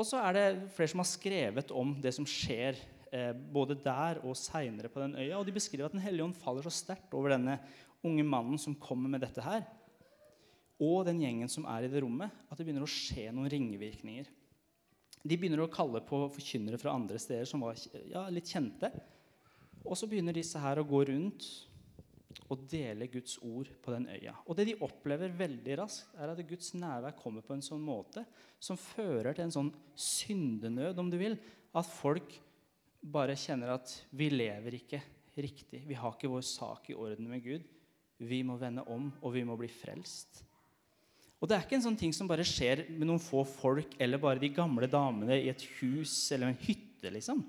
Og 0.00 0.06
så 0.08 0.22
er 0.24 0.36
det 0.36 0.44
flere 0.72 0.88
som 0.88 1.02
har 1.02 1.10
skrevet 1.10 1.72
om 1.76 1.90
det 2.00 2.14
som 2.16 2.24
skjer 2.24 2.78
eh, 3.12 3.34
både 3.36 3.76
der 3.84 4.22
og 4.24 4.38
seinere 4.40 4.88
på 4.88 5.02
den 5.02 5.18
øya. 5.20 5.36
Og 5.36 5.44
de 5.44 5.52
beskriver 5.52 5.90
at 5.90 5.92
Den 5.92 6.00
hellige 6.00 6.24
ånd 6.24 6.38
faller 6.40 6.64
så 6.64 6.72
sterkt 6.72 7.12
over 7.12 7.34
denne 7.34 7.58
unge 8.06 8.24
mannen 8.26 8.58
som 8.60 8.76
kommer 8.78 9.10
med 9.12 9.22
dette 9.24 9.44
her, 9.44 9.64
og 10.82 11.04
den 11.06 11.20
gjengen 11.22 11.50
som 11.50 11.66
er 11.70 11.86
i 11.86 11.90
det 11.90 12.02
rommet, 12.02 12.32
at 12.50 12.58
det 12.58 12.66
begynner 12.66 12.86
å 12.86 12.90
skje 12.90 13.28
noen 13.30 13.50
ringvirkninger. 13.52 14.30
De 15.22 15.36
begynner 15.38 15.62
å 15.62 15.70
kalle 15.70 16.00
på 16.02 16.24
forkynnere 16.34 16.80
fra 16.82 16.94
andre 16.98 17.20
steder 17.22 17.46
som 17.46 17.62
var 17.62 17.78
ja, 18.10 18.24
litt 18.32 18.50
kjente. 18.50 18.90
Og 19.86 19.94
så 19.98 20.08
begynner 20.10 20.34
disse 20.34 20.58
her 20.58 20.80
å 20.80 20.86
gå 20.86 21.04
rundt 21.06 21.46
og 22.50 22.64
dele 22.68 23.06
Guds 23.12 23.36
ord 23.44 23.70
på 23.84 23.92
den 23.94 24.08
øya. 24.10 24.34
Og 24.46 24.56
det 24.58 24.66
de 24.70 24.78
opplever 24.84 25.34
veldig 25.36 25.76
raskt, 25.78 26.10
er 26.18 26.32
at 26.32 26.42
Guds 26.48 26.72
nærvær 26.74 27.14
kommer 27.18 27.44
på 27.46 27.54
en 27.54 27.64
sånn 27.64 27.82
måte 27.84 28.24
som 28.62 28.80
fører 28.80 29.36
til 29.36 29.46
en 29.46 29.54
sånn 29.54 29.70
syndenød, 29.94 30.98
om 30.98 31.10
du 31.12 31.18
vil. 31.20 31.38
At 31.76 31.88
folk 31.88 32.34
bare 33.02 33.38
kjenner 33.38 33.74
at 33.76 33.94
vi 34.14 34.28
lever 34.32 34.80
ikke 34.80 35.00
riktig. 35.38 35.84
Vi 35.88 35.98
har 35.98 36.16
ikke 36.16 36.30
vår 36.32 36.44
sak 36.46 36.90
i 36.92 36.98
orden 36.98 37.30
med 37.30 37.44
Gud. 37.44 37.64
Vi 38.22 38.42
må 38.46 38.56
vende 38.60 38.84
om, 38.90 39.10
og 39.22 39.34
vi 39.34 39.42
må 39.46 39.56
bli 39.58 39.68
frelst. 39.70 40.42
Og 41.42 41.48
det 41.50 41.56
er 41.56 41.64
ikke 41.64 41.74
en 41.80 41.86
sånn 41.88 41.98
ting 41.98 42.12
som 42.14 42.28
bare 42.30 42.46
skjer 42.46 42.84
med 42.94 43.08
noen 43.08 43.22
få 43.22 43.42
folk 43.48 43.96
eller 44.02 44.20
bare 44.22 44.38
de 44.42 44.52
gamle 44.54 44.86
damene 44.90 45.40
i 45.42 45.48
et 45.50 45.64
hus 45.80 46.14
eller 46.34 46.52
en 46.52 46.60
hytte. 46.62 47.10
liksom. 47.10 47.42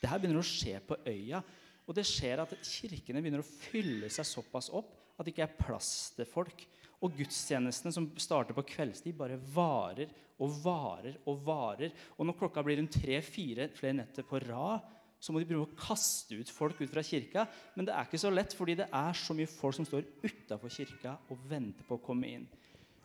Det 0.00 0.08
her 0.08 0.20
begynner 0.20 0.40
å 0.40 0.48
skje 0.48 0.78
på 0.86 0.96
øya. 1.04 1.42
Og 1.84 1.96
det 1.98 2.06
skjer 2.08 2.40
at 2.40 2.54
kirkene 2.64 3.20
begynner 3.20 3.42
å 3.44 3.48
fylle 3.48 4.08
seg 4.12 4.24
såpass 4.24 4.70
opp 4.72 4.94
at 5.18 5.26
det 5.26 5.34
ikke 5.34 5.44
er 5.44 5.58
plass 5.58 5.90
til 6.16 6.28
folk. 6.28 6.64
Og 7.04 7.12
gudstjenestene 7.18 7.92
som 7.92 8.08
starter 8.16 8.56
på 8.56 8.64
kveldstid, 8.70 9.12
bare 9.18 9.36
varer 9.36 10.08
og 10.40 10.56
varer 10.64 11.18
og 11.28 11.44
varer. 11.44 11.92
Og 12.16 12.24
når 12.24 12.38
klokka 12.40 12.64
blir 12.64 12.80
rundt 12.80 12.96
tre-fire 12.96 13.68
flere 13.76 13.98
netter 14.00 14.24
på 14.24 14.40
rad, 14.46 14.88
så 15.24 15.32
må 15.32 15.40
de 15.40 15.48
prøve 15.48 15.64
å 15.64 15.76
kaste 15.78 16.36
ut 16.36 16.50
folk 16.52 16.82
ut 16.82 16.90
fra 16.90 17.04
kirka. 17.04 17.46
Men 17.76 17.88
det 17.88 17.94
er 17.96 18.04
ikke 18.04 18.20
så 18.20 18.32
lett, 18.32 18.52
fordi 18.56 18.76
det 18.82 18.90
er 18.92 19.16
så 19.16 19.36
mye 19.36 19.48
folk 19.48 19.78
som 19.78 19.86
står 19.88 20.04
utafor 20.20 20.72
kirka 20.72 21.16
og 21.32 21.46
venter 21.48 21.86
på 21.88 21.96
å 21.96 22.04
komme 22.04 22.28
inn. 22.28 22.44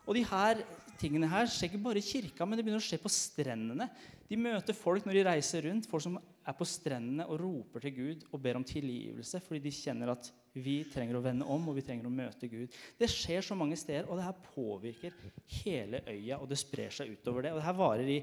Og 0.04 0.16
de 0.16 0.24
her 0.26 0.60
tingene 1.00 1.28
her 1.30 1.48
skjer 1.48 1.70
ikke 1.70 1.84
bare 1.84 2.00
i 2.00 2.04
kirka, 2.04 2.44
men 2.44 2.58
det 2.58 2.64
begynner 2.66 2.82
å 2.82 2.84
skje 2.84 2.98
på 3.00 3.12
strendene. 3.12 3.86
De 4.28 4.36
møter 4.36 4.76
folk 4.76 5.06
når 5.06 5.16
de 5.16 5.24
reiser 5.30 5.64
rundt, 5.64 5.88
folk 5.88 6.04
som 6.04 6.18
er 6.20 6.56
på 6.56 6.66
strendene 6.68 7.24
og 7.30 7.40
roper 7.40 7.84
til 7.84 7.94
Gud 7.94 8.26
og 8.30 8.40
ber 8.42 8.58
om 8.58 8.64
tilgivelse 8.66 9.38
fordi 9.44 9.60
de 9.66 9.72
kjenner 9.74 10.12
at 10.14 10.30
vi 10.56 10.80
trenger 10.88 11.18
å 11.18 11.22
vende 11.22 11.46
om 11.46 11.68
og 11.70 11.76
vi 11.76 11.84
trenger 11.86 12.08
å 12.08 12.12
møte 12.12 12.50
Gud. 12.50 12.74
Det 12.98 13.08
skjer 13.12 13.44
så 13.46 13.56
mange 13.58 13.78
steder, 13.78 14.08
og 14.08 14.18
det 14.18 14.26
her 14.26 14.44
påvirker 14.50 15.16
hele 15.60 16.02
øya, 16.10 16.40
og 16.40 16.48
det 16.50 16.58
sprer 16.60 16.92
seg 16.94 17.14
utover 17.14 17.46
det. 17.46 17.54
Og 17.54 17.60
det 17.60 17.68
her 17.68 17.78
varer 17.78 18.12
i 18.18 18.20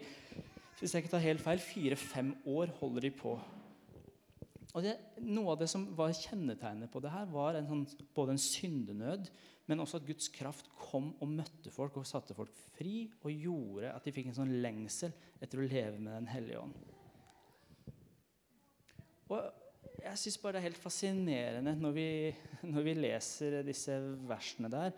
hvis 0.77 0.94
jeg 0.94 1.06
ikke 1.06 1.16
tar 1.16 1.24
helt 1.24 1.42
feil, 1.42 1.62
fire-fem 1.63 2.36
år 2.54 2.70
holder 2.77 3.08
de 3.08 3.10
på. 3.18 3.32
Og 4.75 4.83
det, 4.83 4.97
Noe 5.24 5.53
av 5.53 5.62
det 5.62 5.69
som 5.71 5.86
var 5.97 6.15
kjennetegnet 6.15 6.91
på 6.91 7.01
det 7.03 7.12
her, 7.13 7.29
var 7.31 7.57
en 7.57 7.69
sånn, 7.69 7.86
både 8.15 8.36
en 8.36 8.41
syndenød, 8.41 9.29
men 9.67 9.83
også 9.83 10.00
at 10.00 10.07
Guds 10.07 10.29
kraft 10.31 10.69
kom 10.79 11.13
og 11.24 11.31
møtte 11.31 11.71
folk 11.74 11.97
og 12.00 12.07
satte 12.07 12.36
folk 12.36 12.53
fri 12.75 13.07
og 13.24 13.31
gjorde 13.31 13.91
at 13.91 14.05
de 14.05 14.13
fikk 14.15 14.29
en 14.31 14.38
sånn 14.38 14.57
lengsel 14.63 15.15
etter 15.43 15.59
å 15.59 15.67
leve 15.67 15.97
med 16.00 16.13
Den 16.13 16.29
hellige 16.31 16.62
ånd. 16.63 16.77
Og 19.27 19.41
jeg 20.03 20.21
syns 20.21 20.38
bare 20.39 20.55
det 20.55 20.62
er 20.62 20.69
helt 20.69 20.79
fascinerende 20.79 21.74
når 21.79 21.97
vi, 21.97 22.07
når 22.71 22.86
vi 22.86 22.95
leser 23.01 23.59
disse 23.67 23.97
versene 24.29 24.71
der, 24.71 24.95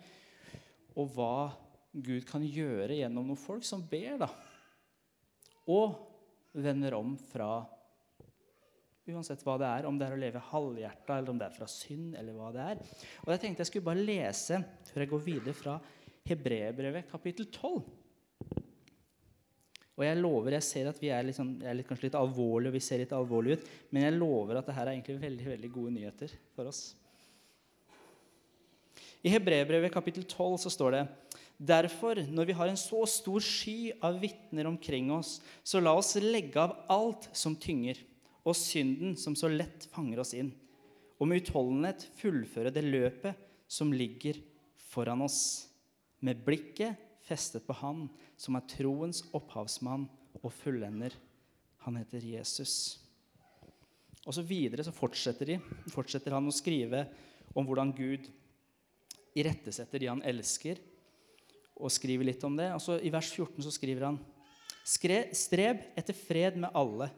og 0.98 1.10
hva 1.16 1.50
Gud 1.90 2.22
kan 2.28 2.44
gjøre 2.46 3.00
gjennom 3.00 3.26
noen 3.26 3.40
folk 3.40 3.66
som 3.66 3.82
ber, 3.90 4.20
da. 4.22 4.28
Og 5.70 5.96
vender 6.54 6.94
om 6.98 7.16
fra 7.30 7.64
Uansett 9.10 9.42
hva 9.46 9.56
det 9.60 9.68
er, 9.68 9.86
om 9.88 9.98
det 9.98 10.06
er 10.06 10.16
å 10.16 10.20
leve 10.20 10.42
halvhjerta, 10.50 11.16
eller 11.16 11.32
om 11.32 11.38
det 11.40 11.48
er 11.48 11.56
fra 11.56 11.68
synd, 11.70 12.14
eller 12.18 12.36
hva 12.36 12.50
det 12.54 12.66
er. 12.74 12.82
Og 13.24 13.32
Jeg 13.34 13.42
tenkte 13.44 13.64
jeg 13.64 13.70
skulle 13.72 13.88
bare 13.90 14.04
lese 14.04 14.60
før 14.90 15.04
jeg 15.04 15.12
går 15.12 15.24
videre 15.24 15.56
fra 15.56 15.78
Hebreerbrevet 16.30 17.10
kapittel 17.10 17.48
12. 17.48 17.80
Og 20.00 20.06
jeg 20.06 20.16
lover, 20.16 20.54
jeg 20.56 20.64
ser 20.64 20.88
at 20.88 21.00
vi 21.02 21.10
er, 21.12 21.26
liksom, 21.28 21.58
er 21.60 21.76
litt, 21.76 21.88
kanskje 21.88 22.08
litt 22.08 22.16
alvorlige, 22.16 22.70
og 22.72 22.76
vi 22.78 22.84
ser 22.84 23.02
litt 23.02 23.12
alvorlige 23.12 23.58
ut, 23.60 23.66
men 23.92 24.06
jeg 24.06 24.16
lover 24.16 24.56
at 24.56 24.68
dette 24.70 24.80
er 24.80 24.94
egentlig 24.94 25.18
veldig, 25.20 25.48
veldig 25.52 25.70
gode 25.74 25.92
nyheter 25.98 26.36
for 26.56 26.70
oss. 26.70 26.84
I 29.20 29.32
Hebreerbrevet 29.34 29.92
kapittel 29.92 30.24
12 30.24 30.62
så 30.62 30.72
står 30.72 30.96
det 30.96 31.02
Derfor, 31.60 32.22
når 32.32 32.46
vi 32.48 32.54
har 32.56 32.70
en 32.70 32.78
så 32.80 33.02
stor 33.04 33.42
sky 33.44 33.90
av 34.00 34.16
vitner 34.22 34.64
omkring 34.70 35.10
oss, 35.12 35.34
så 35.60 35.82
la 35.82 35.92
oss 35.92 36.14
legge 36.16 36.56
av 36.56 36.72
alt 36.88 37.28
som 37.36 37.52
tynger 37.52 38.00
og 38.44 38.56
synden 38.56 39.16
som 39.20 39.36
så 39.36 39.50
lett 39.52 39.86
fanger 39.92 40.22
oss 40.22 40.32
inn, 40.36 40.52
og 41.20 41.28
med 41.28 41.42
utholdenhet 41.42 42.06
fullføre 42.16 42.72
det 42.72 42.84
løpet 42.86 43.36
som 43.70 43.92
ligger 43.92 44.40
foran 44.90 45.22
oss, 45.26 45.68
med 46.20 46.42
blikket 46.44 46.98
festet 47.24 47.64
på 47.64 47.76
Han 47.80 48.08
som 48.40 48.56
er 48.58 48.66
troens 48.68 49.22
opphavsmann 49.36 50.08
og 50.40 50.50
fullender. 50.52 51.14
Han 51.86 51.96
heter 51.96 52.24
Jesus. 52.24 52.98
Og 54.26 54.36
så 54.36 54.44
videre 54.44 54.84
så 54.84 54.92
fortsetter, 54.92 55.54
de, 55.54 55.88
fortsetter 55.92 56.34
han 56.36 56.48
å 56.48 56.54
skrive 56.54 57.06
om 57.56 57.64
hvordan 57.66 57.92
Gud 57.96 58.28
irettesetter 59.38 60.02
de 60.02 60.10
han 60.10 60.24
elsker, 60.26 60.80
og 61.80 61.92
skriver 61.92 62.28
litt 62.28 62.42
om 62.44 62.58
det. 62.58 62.68
Og 62.74 62.82
så 62.84 62.98
I 63.00 63.12
vers 63.12 63.30
14 63.32 63.64
så 63.64 63.72
skriver 63.72 64.10
han 64.10 64.20
Streb 64.84 65.84
etter 65.98 66.16
fred 66.16 66.58
med 66.60 66.74
alle 66.76 67.08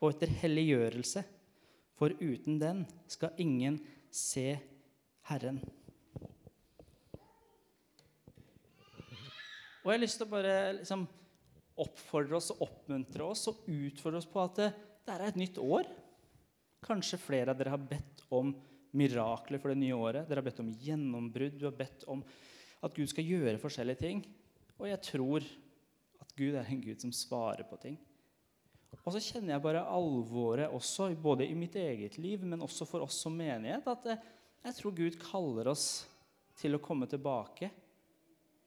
og 0.00 0.12
etter 0.12 0.32
helliggjørelse, 0.42 1.22
for 1.96 2.12
uten 2.20 2.58
den 2.60 2.84
skal 3.08 3.38
ingen 3.40 3.78
se 4.12 4.50
Herren. 5.30 5.60
Og 9.86 9.92
jeg 9.92 9.98
har 10.00 10.02
lyst 10.02 10.18
til 10.18 10.26
å 10.26 10.32
bare 10.32 10.54
liksom, 10.80 11.04
oppfordre 11.78 12.40
oss 12.40 12.50
og 12.54 12.64
oppmuntre 12.66 13.28
oss 13.30 13.44
og 13.52 13.68
utfordre 13.70 14.18
oss 14.18 14.26
på 14.30 14.42
at 14.42 14.58
det, 14.58 14.70
det 15.06 15.14
er 15.14 15.24
et 15.28 15.38
nytt 15.38 15.60
år. 15.62 15.86
Kanskje 16.82 17.20
flere 17.22 17.52
av 17.52 17.60
dere 17.60 17.74
har 17.76 17.84
bedt 17.92 18.24
om 18.34 18.50
mirakler 18.96 19.62
for 19.62 19.70
det 19.70 19.78
nye 19.78 19.94
året. 19.94 20.26
Dere 20.26 20.42
har 20.42 20.48
bedt 20.48 20.62
om 20.64 20.72
gjennombrudd. 20.82 21.54
Du 21.60 21.68
har 21.68 21.76
bedt 21.78 22.02
om 22.10 22.24
at 22.82 22.98
Gud 22.98 23.12
skal 23.12 23.30
gjøre 23.30 23.60
forskjellige 23.62 24.02
ting. 24.02 24.24
Og 24.80 24.90
jeg 24.90 25.00
tror 25.06 25.46
at 26.20 26.34
Gud 26.36 26.56
er 26.56 26.66
en 26.66 26.82
Gud 26.82 27.06
som 27.06 27.14
svarer 27.14 27.66
på 27.68 27.78
ting. 27.80 27.96
Og 29.06 29.14
så 29.14 29.22
kjenner 29.22 29.54
jeg 29.54 29.62
bare 29.62 29.84
alvoret 29.86 30.72
også, 30.74 31.12
både 31.22 31.46
i 31.46 31.54
mitt 31.58 31.76
eget 31.78 32.18
liv, 32.18 32.42
men 32.42 32.64
også 32.64 32.86
for 32.88 33.06
oss 33.06 33.20
som 33.22 33.36
menighet, 33.38 33.86
at 33.86 34.08
eh, 34.10 34.24
jeg 34.66 34.78
tror 34.80 34.96
Gud 34.98 35.18
kaller 35.22 35.70
oss 35.70 35.86
til 36.58 36.74
å 36.74 36.82
komme 36.82 37.06
tilbake 37.10 37.70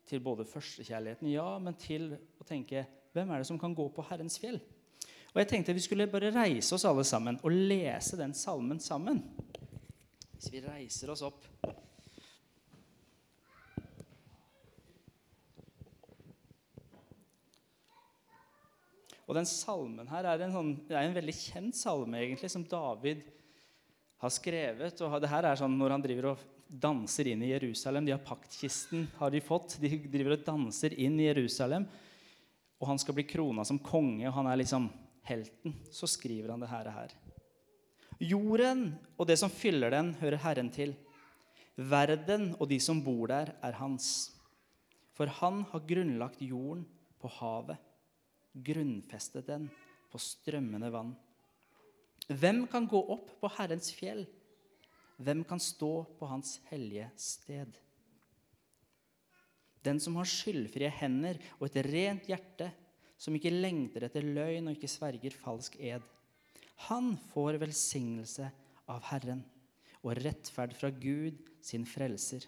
til 0.09 0.21
både 0.23 0.47
førstekjærligheten, 0.47 1.29
ja, 1.31 1.47
men 1.61 1.75
til 1.77 2.13
å 2.39 2.47
tenke 2.47 2.85
hvem 3.13 3.33
er 3.33 3.41
det 3.41 3.49
som 3.49 3.59
kan 3.59 3.75
gå 3.75 3.87
på 3.93 4.05
Herrens 4.07 4.39
fjell? 4.41 4.59
Og 5.33 5.41
jeg 5.41 5.49
tenkte 5.51 5.75
vi 5.75 5.83
skulle 5.83 6.09
bare 6.09 6.31
reise 6.33 6.73
oss 6.77 6.87
alle 6.89 7.03
sammen 7.05 7.37
og 7.43 7.53
lese 7.53 8.17
den 8.17 8.33
salmen 8.37 8.79
sammen. 8.81 9.21
Hvis 10.37 10.53
vi 10.53 10.63
reiser 10.63 11.11
oss 11.13 11.25
opp 11.25 11.43
Og 19.29 19.35
den 19.37 19.45
salmen 19.45 20.07
her 20.09 20.25
er 20.25 20.41
en, 20.41 20.53
sånn, 20.55 20.71
er 20.89 21.03
en 21.03 21.13
veldig 21.13 21.35
kjent 21.37 21.77
salme, 21.77 22.17
egentlig, 22.17 22.49
som 22.49 22.63
David 22.65 23.21
har 24.23 24.31
skrevet. 24.33 25.01
og 25.05 25.19
det 25.21 25.29
her 25.29 25.45
er 25.45 25.59
sånn 25.59 25.75
Når 25.77 25.93
han 25.93 26.03
driver 26.03 26.31
og 26.31 26.45
danser 26.69 27.29
inn 27.29 27.43
i 27.45 27.51
Jerusalem 27.51 28.05
De 28.05 28.13
har 28.13 28.23
paktkisten 28.25 29.05
har 29.19 29.29
de 29.29 29.41
fått. 29.45 29.77
De 29.81 29.91
driver 30.09 30.33
og 30.33 30.47
danser 30.47 30.95
inn 30.97 31.19
i 31.21 31.27
Jerusalem. 31.27 31.85
Og 32.81 32.89
han 32.89 33.01
skal 33.01 33.19
bli 33.19 33.27
krona 33.29 33.65
som 33.67 33.77
konge, 33.83 34.25
og 34.25 34.33
han 34.33 34.49
er 34.49 34.61
liksom 34.63 34.87
helten. 35.29 35.75
Så 35.93 36.09
skriver 36.09 36.55
han 36.55 36.63
det 36.63 36.71
her. 36.71 37.13
Jorden 38.19 38.95
og 39.13 39.29
det 39.29 39.37
som 39.37 39.53
fyller 39.53 39.93
den, 39.93 40.15
hører 40.23 40.41
Herren 40.41 40.71
til. 40.73 40.95
Verden 41.77 42.55
og 42.57 42.65
de 42.71 42.79
som 42.81 43.03
bor 43.03 43.29
der, 43.29 43.53
er 43.61 43.77
hans. 43.77 44.31
For 45.13 45.29
han 45.37 45.61
har 45.69 45.85
grunnlagt 45.85 46.41
jorden 46.41 46.87
på 47.21 47.29
havet 47.37 47.77
grunnfestet 48.53 49.47
den 49.49 49.67
på 50.09 50.21
strømmende 50.21 50.89
vann. 50.93 51.13
Hvem 52.29 52.65
kan 52.69 52.87
gå 52.89 52.99
opp 53.13 53.31
på 53.41 53.49
Herrens 53.57 53.91
fjell? 53.95 54.25
Hvem 55.19 55.43
kan 55.47 55.59
stå 55.59 56.03
på 56.19 56.29
Hans 56.29 56.59
hellige 56.69 57.09
sted? 57.19 57.73
Den 59.83 59.99
som 60.03 60.17
har 60.19 60.27
skyldfrie 60.27 60.91
hender 60.91 61.39
og 61.57 61.69
et 61.69 61.79
rent 61.87 62.27
hjerte, 62.29 62.69
som 63.19 63.35
ikke 63.35 63.51
lengter 63.51 64.05
etter 64.07 64.23
løgn 64.23 64.69
og 64.69 64.77
ikke 64.77 64.91
sverger 64.91 65.35
falsk 65.35 65.75
ed. 65.79 66.03
Han 66.87 67.15
får 67.33 67.59
velsignelse 67.59 68.47
av 68.89 69.03
Herren 69.09 69.43
og 69.99 70.15
rettferd 70.21 70.75
fra 70.77 70.91
Gud, 70.93 71.41
sin 71.59 71.83
frelser. 71.87 72.45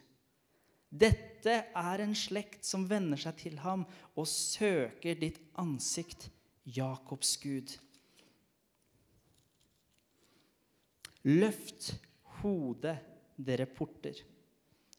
Dette 0.92 1.54
er 1.72 2.04
en 2.04 2.14
slekt 2.18 2.68
som 2.68 2.84
venner 2.90 3.20
seg 3.20 3.38
til 3.40 3.56
ham 3.64 3.86
og 4.20 4.28
søker 4.28 5.16
ditt 5.16 5.40
ansikt, 5.62 6.28
Jakobs 6.68 7.38
Gud. 7.42 7.72
Løft 11.24 11.94
hodet, 12.42 12.98
dere 13.38 13.66
porter. 13.66 14.20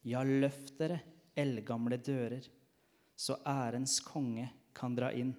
Ja, 0.02 0.24
løft 0.24 0.74
dere, 0.80 0.98
eldgamle 1.38 2.00
dører, 2.02 2.48
så 3.14 3.36
ærens 3.46 4.00
konge 4.02 4.48
kan 4.74 4.96
dra 4.96 5.12
inn. 5.14 5.36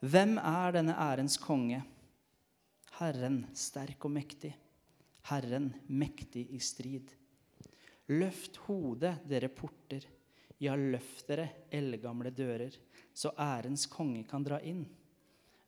Hvem 0.00 0.36
er 0.40 0.74
denne 0.74 0.96
ærens 0.98 1.36
konge? 1.42 1.82
Herren 2.98 3.44
sterk 3.54 4.02
og 4.08 4.14
mektig, 4.16 4.54
Herren 5.28 5.70
mektig 5.86 6.48
i 6.56 6.60
strid. 6.62 7.12
Løft 8.08 8.56
hodet, 8.64 9.18
dere 9.28 9.50
porter. 9.52 10.06
Ja, 10.58 10.74
løft 10.74 11.28
dere, 11.28 11.48
eldgamle 11.70 12.32
dører, 12.34 12.72
så 13.14 13.34
ærens 13.38 13.84
konge 13.90 14.24
kan 14.26 14.46
dra 14.46 14.58
inn. 14.64 14.86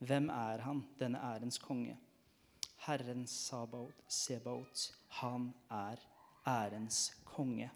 Hvem 0.01 0.31
er 0.33 0.65
han, 0.65 0.81
denne 0.99 1.21
ærens 1.21 1.61
konge? 1.61 1.99
Herren 2.87 3.27
Sabaot, 3.29 4.01
Sebaot, 4.09 4.87
han 5.21 5.51
er 5.69 6.01
ærens 6.49 7.11
konge. 7.29 7.69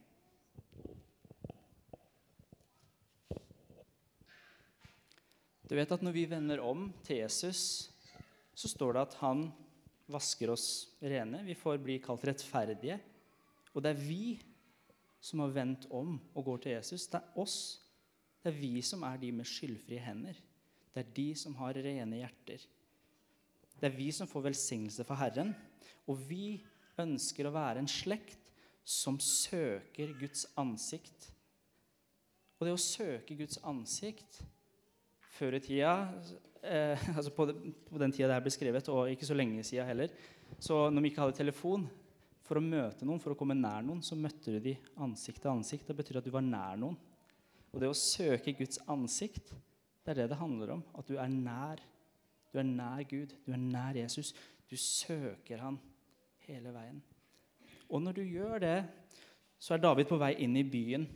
Du 5.68 5.76
vet 5.76 5.92
at 5.92 6.02
når 6.04 6.16
vi 6.16 6.24
vender 6.28 6.60
om 6.64 6.88
til 7.04 7.20
Jesus, 7.22 7.90
så 8.54 8.68
står 8.68 8.96
det 8.96 9.04
at 9.04 9.18
han 9.20 9.46
vasker 10.12 10.52
oss 10.52 10.96
rene. 11.00 11.42
Vi 11.44 11.56
får 11.56 11.80
bli 11.84 11.98
kalt 12.04 12.24
rettferdige. 12.28 12.98
Og 13.74 13.82
det 13.84 13.94
er 13.94 14.02
vi 14.02 14.24
som 15.24 15.40
har 15.40 15.54
vendt 15.56 15.86
om 15.94 16.18
og 16.34 16.44
går 16.44 16.62
til 16.64 16.76
Jesus. 16.76 17.06
Det 17.08 17.20
er 17.20 17.40
oss. 17.40 17.58
Det 18.42 18.52
er 18.52 18.60
vi 18.60 18.74
som 18.84 19.04
er 19.08 19.16
de 19.22 19.30
med 19.32 19.48
skyldfrie 19.48 20.02
hender. 20.04 20.36
Det 20.92 21.00
er 21.00 21.14
de 21.16 21.28
som 21.38 21.56
har 21.58 21.78
rene 21.80 22.20
hjerter. 22.20 22.66
Det 23.80 23.88
er 23.88 23.96
vi 23.96 24.10
som 24.14 24.28
får 24.28 24.50
velsignelse 24.50 25.06
for 25.08 25.18
Herren. 25.18 25.54
Og 26.06 26.20
vi 26.28 26.60
ønsker 27.00 27.48
å 27.48 27.54
være 27.54 27.80
en 27.82 27.90
slekt 27.90 28.52
som 28.84 29.16
søker 29.20 30.12
Guds 30.20 30.44
ansikt. 30.60 31.30
Og 32.60 32.68
det 32.68 32.76
å 32.76 32.80
søke 32.80 33.36
Guds 33.38 33.58
ansikt 33.64 34.42
før 35.34 35.56
i 35.56 35.62
tida 35.64 35.94
eh, 36.62 37.08
altså 37.16 37.32
på, 37.34 37.48
den 37.48 38.12
tida 38.12 38.28
det 38.28 38.36
her 38.36 38.44
ble 38.44 38.52
skrevet, 38.54 38.92
og 38.92 39.10
ikke 39.10 39.26
så 39.26 39.36
lenge 39.36 39.64
sida 39.66 39.88
heller 39.88 40.12
så 40.62 40.90
Når 40.92 41.02
vi 41.02 41.08
ikke 41.10 41.24
hadde 41.24 41.36
telefon, 41.40 41.88
for 42.44 42.60
å 42.60 42.64
møte 42.64 43.06
noen, 43.08 43.20
for 43.22 43.32
å 43.32 43.38
komme 43.38 43.56
nær 43.56 43.84
noen, 43.84 44.02
så 44.04 44.16
møtte 44.18 44.52
du 44.52 44.60
de 44.62 44.74
ansikt 45.00 45.40
til 45.42 45.52
ansikt. 45.54 45.88
Det 45.88 45.96
betyr 45.96 46.20
at 46.20 46.26
du 46.26 46.32
var 46.34 46.44
nær 46.44 46.76
noen. 46.80 46.98
Og 47.72 47.80
det 47.82 47.88
å 47.90 47.96
søke 47.96 48.54
Guds 48.58 48.78
ansikt, 48.90 49.54
det 50.04 50.12
er 50.12 50.20
det 50.22 50.28
det 50.34 50.38
handler 50.38 50.76
om. 50.76 50.84
At 50.94 51.08
du 51.08 51.16
er 51.16 51.30
nær. 51.32 51.80
Du 52.52 52.60
er 52.60 52.68
nær 52.68 53.02
Gud. 53.08 53.32
Du 53.46 53.50
er 53.56 53.60
nær 53.62 53.96
Jesus. 53.96 54.34
Du 54.68 54.76
søker 54.78 55.64
han 55.64 55.80
hele 56.44 56.74
veien. 56.74 57.00
Og 57.88 58.02
når 58.04 58.20
du 58.20 58.22
gjør 58.28 58.60
det, 58.62 58.78
så 59.58 59.74
er 59.74 59.82
David 59.82 60.08
på 60.10 60.20
vei 60.20 60.34
inn 60.44 60.56
i 60.60 60.66
byen. 60.68 61.06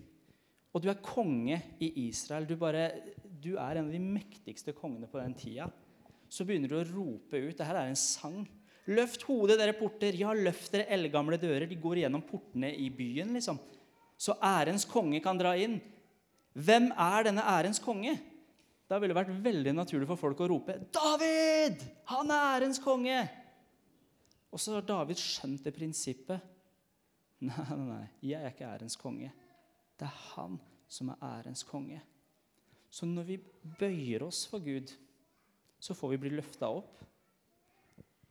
Og 0.72 0.82
du 0.82 0.88
er 0.90 1.02
konge 1.04 1.60
i 1.84 1.90
Israel. 2.08 2.48
Du, 2.48 2.56
bare, 2.60 2.88
du 3.28 3.54
er 3.56 3.78
en 3.78 3.88
av 3.88 3.92
de 3.92 4.00
mektigste 4.02 4.74
kongene 4.76 5.08
på 5.10 5.20
den 5.20 5.36
tida. 5.36 5.68
Så 6.28 6.44
begynner 6.48 6.72
du 6.72 6.78
å 6.80 6.86
rope 6.88 7.40
ut. 7.40 7.56
Dette 7.56 7.68
er 7.68 7.86
en 7.86 7.98
sang. 7.98 8.42
Løft 8.88 9.26
hodet, 9.28 9.58
dere 9.60 9.76
porter. 9.76 10.16
Ja, 10.16 10.32
løft 10.32 10.72
dere 10.72 10.88
eldgamle 10.96 11.36
dører. 11.40 11.66
De 11.68 11.76
går 11.76 12.02
gjennom 12.02 12.24
portene 12.24 12.70
i 12.72 12.88
byen, 12.94 13.34
liksom. 13.36 13.60
Så 14.18 14.34
ærens 14.42 14.86
konge 14.88 15.20
kan 15.22 15.38
dra 15.38 15.52
inn. 15.60 15.76
Hvem 16.58 16.90
er 16.90 17.28
denne 17.28 17.44
ærens 17.46 17.80
konge? 17.82 18.16
Da 18.88 18.96
ville 18.96 19.12
det 19.12 19.20
vært 19.20 19.42
veldig 19.44 19.74
naturlig 19.76 20.08
for 20.08 20.20
folk 20.20 20.40
å 20.40 20.48
rope 20.48 20.78
'David! 20.88 21.82
Han 22.08 22.32
er 22.32 22.46
ærens 22.56 22.80
konge!' 22.80 23.28
Og 24.48 24.60
så 24.60 24.78
har 24.78 24.86
David 24.88 25.20
skjønt 25.20 25.64
det 25.64 25.74
prinsippet. 25.76 26.40
Nei, 27.44 27.64
nei, 27.70 27.84
nei, 27.86 28.06
jeg 28.24 28.40
er 28.40 28.50
ikke 28.50 28.66
ærens 28.66 28.96
konge. 28.98 29.28
Det 30.00 30.06
er 30.08 30.16
han 30.32 30.56
som 30.90 31.12
er 31.12 31.20
ærens 31.22 31.62
konge. 31.62 32.00
Så 32.90 33.06
når 33.06 33.28
vi 33.28 33.36
bøyer 33.78 34.24
oss 34.26 34.40
for 34.50 34.64
Gud, 34.64 34.90
så 35.78 35.94
får 35.94 36.16
vi 36.16 36.20
bli 36.24 36.32
løfta 36.34 36.70
opp. 36.80 37.04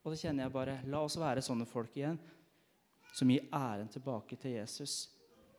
Og 0.08 0.14
det 0.14 0.22
kjenner 0.22 0.46
jeg 0.46 0.56
bare 0.56 0.78
La 0.88 1.02
oss 1.04 1.18
være 1.20 1.44
sånne 1.44 1.68
folk 1.68 1.98
igjen 2.00 2.16
som 3.12 3.28
gir 3.28 3.50
æren 3.52 3.90
tilbake 3.92 4.38
til 4.40 4.54
Jesus. 4.56 5.10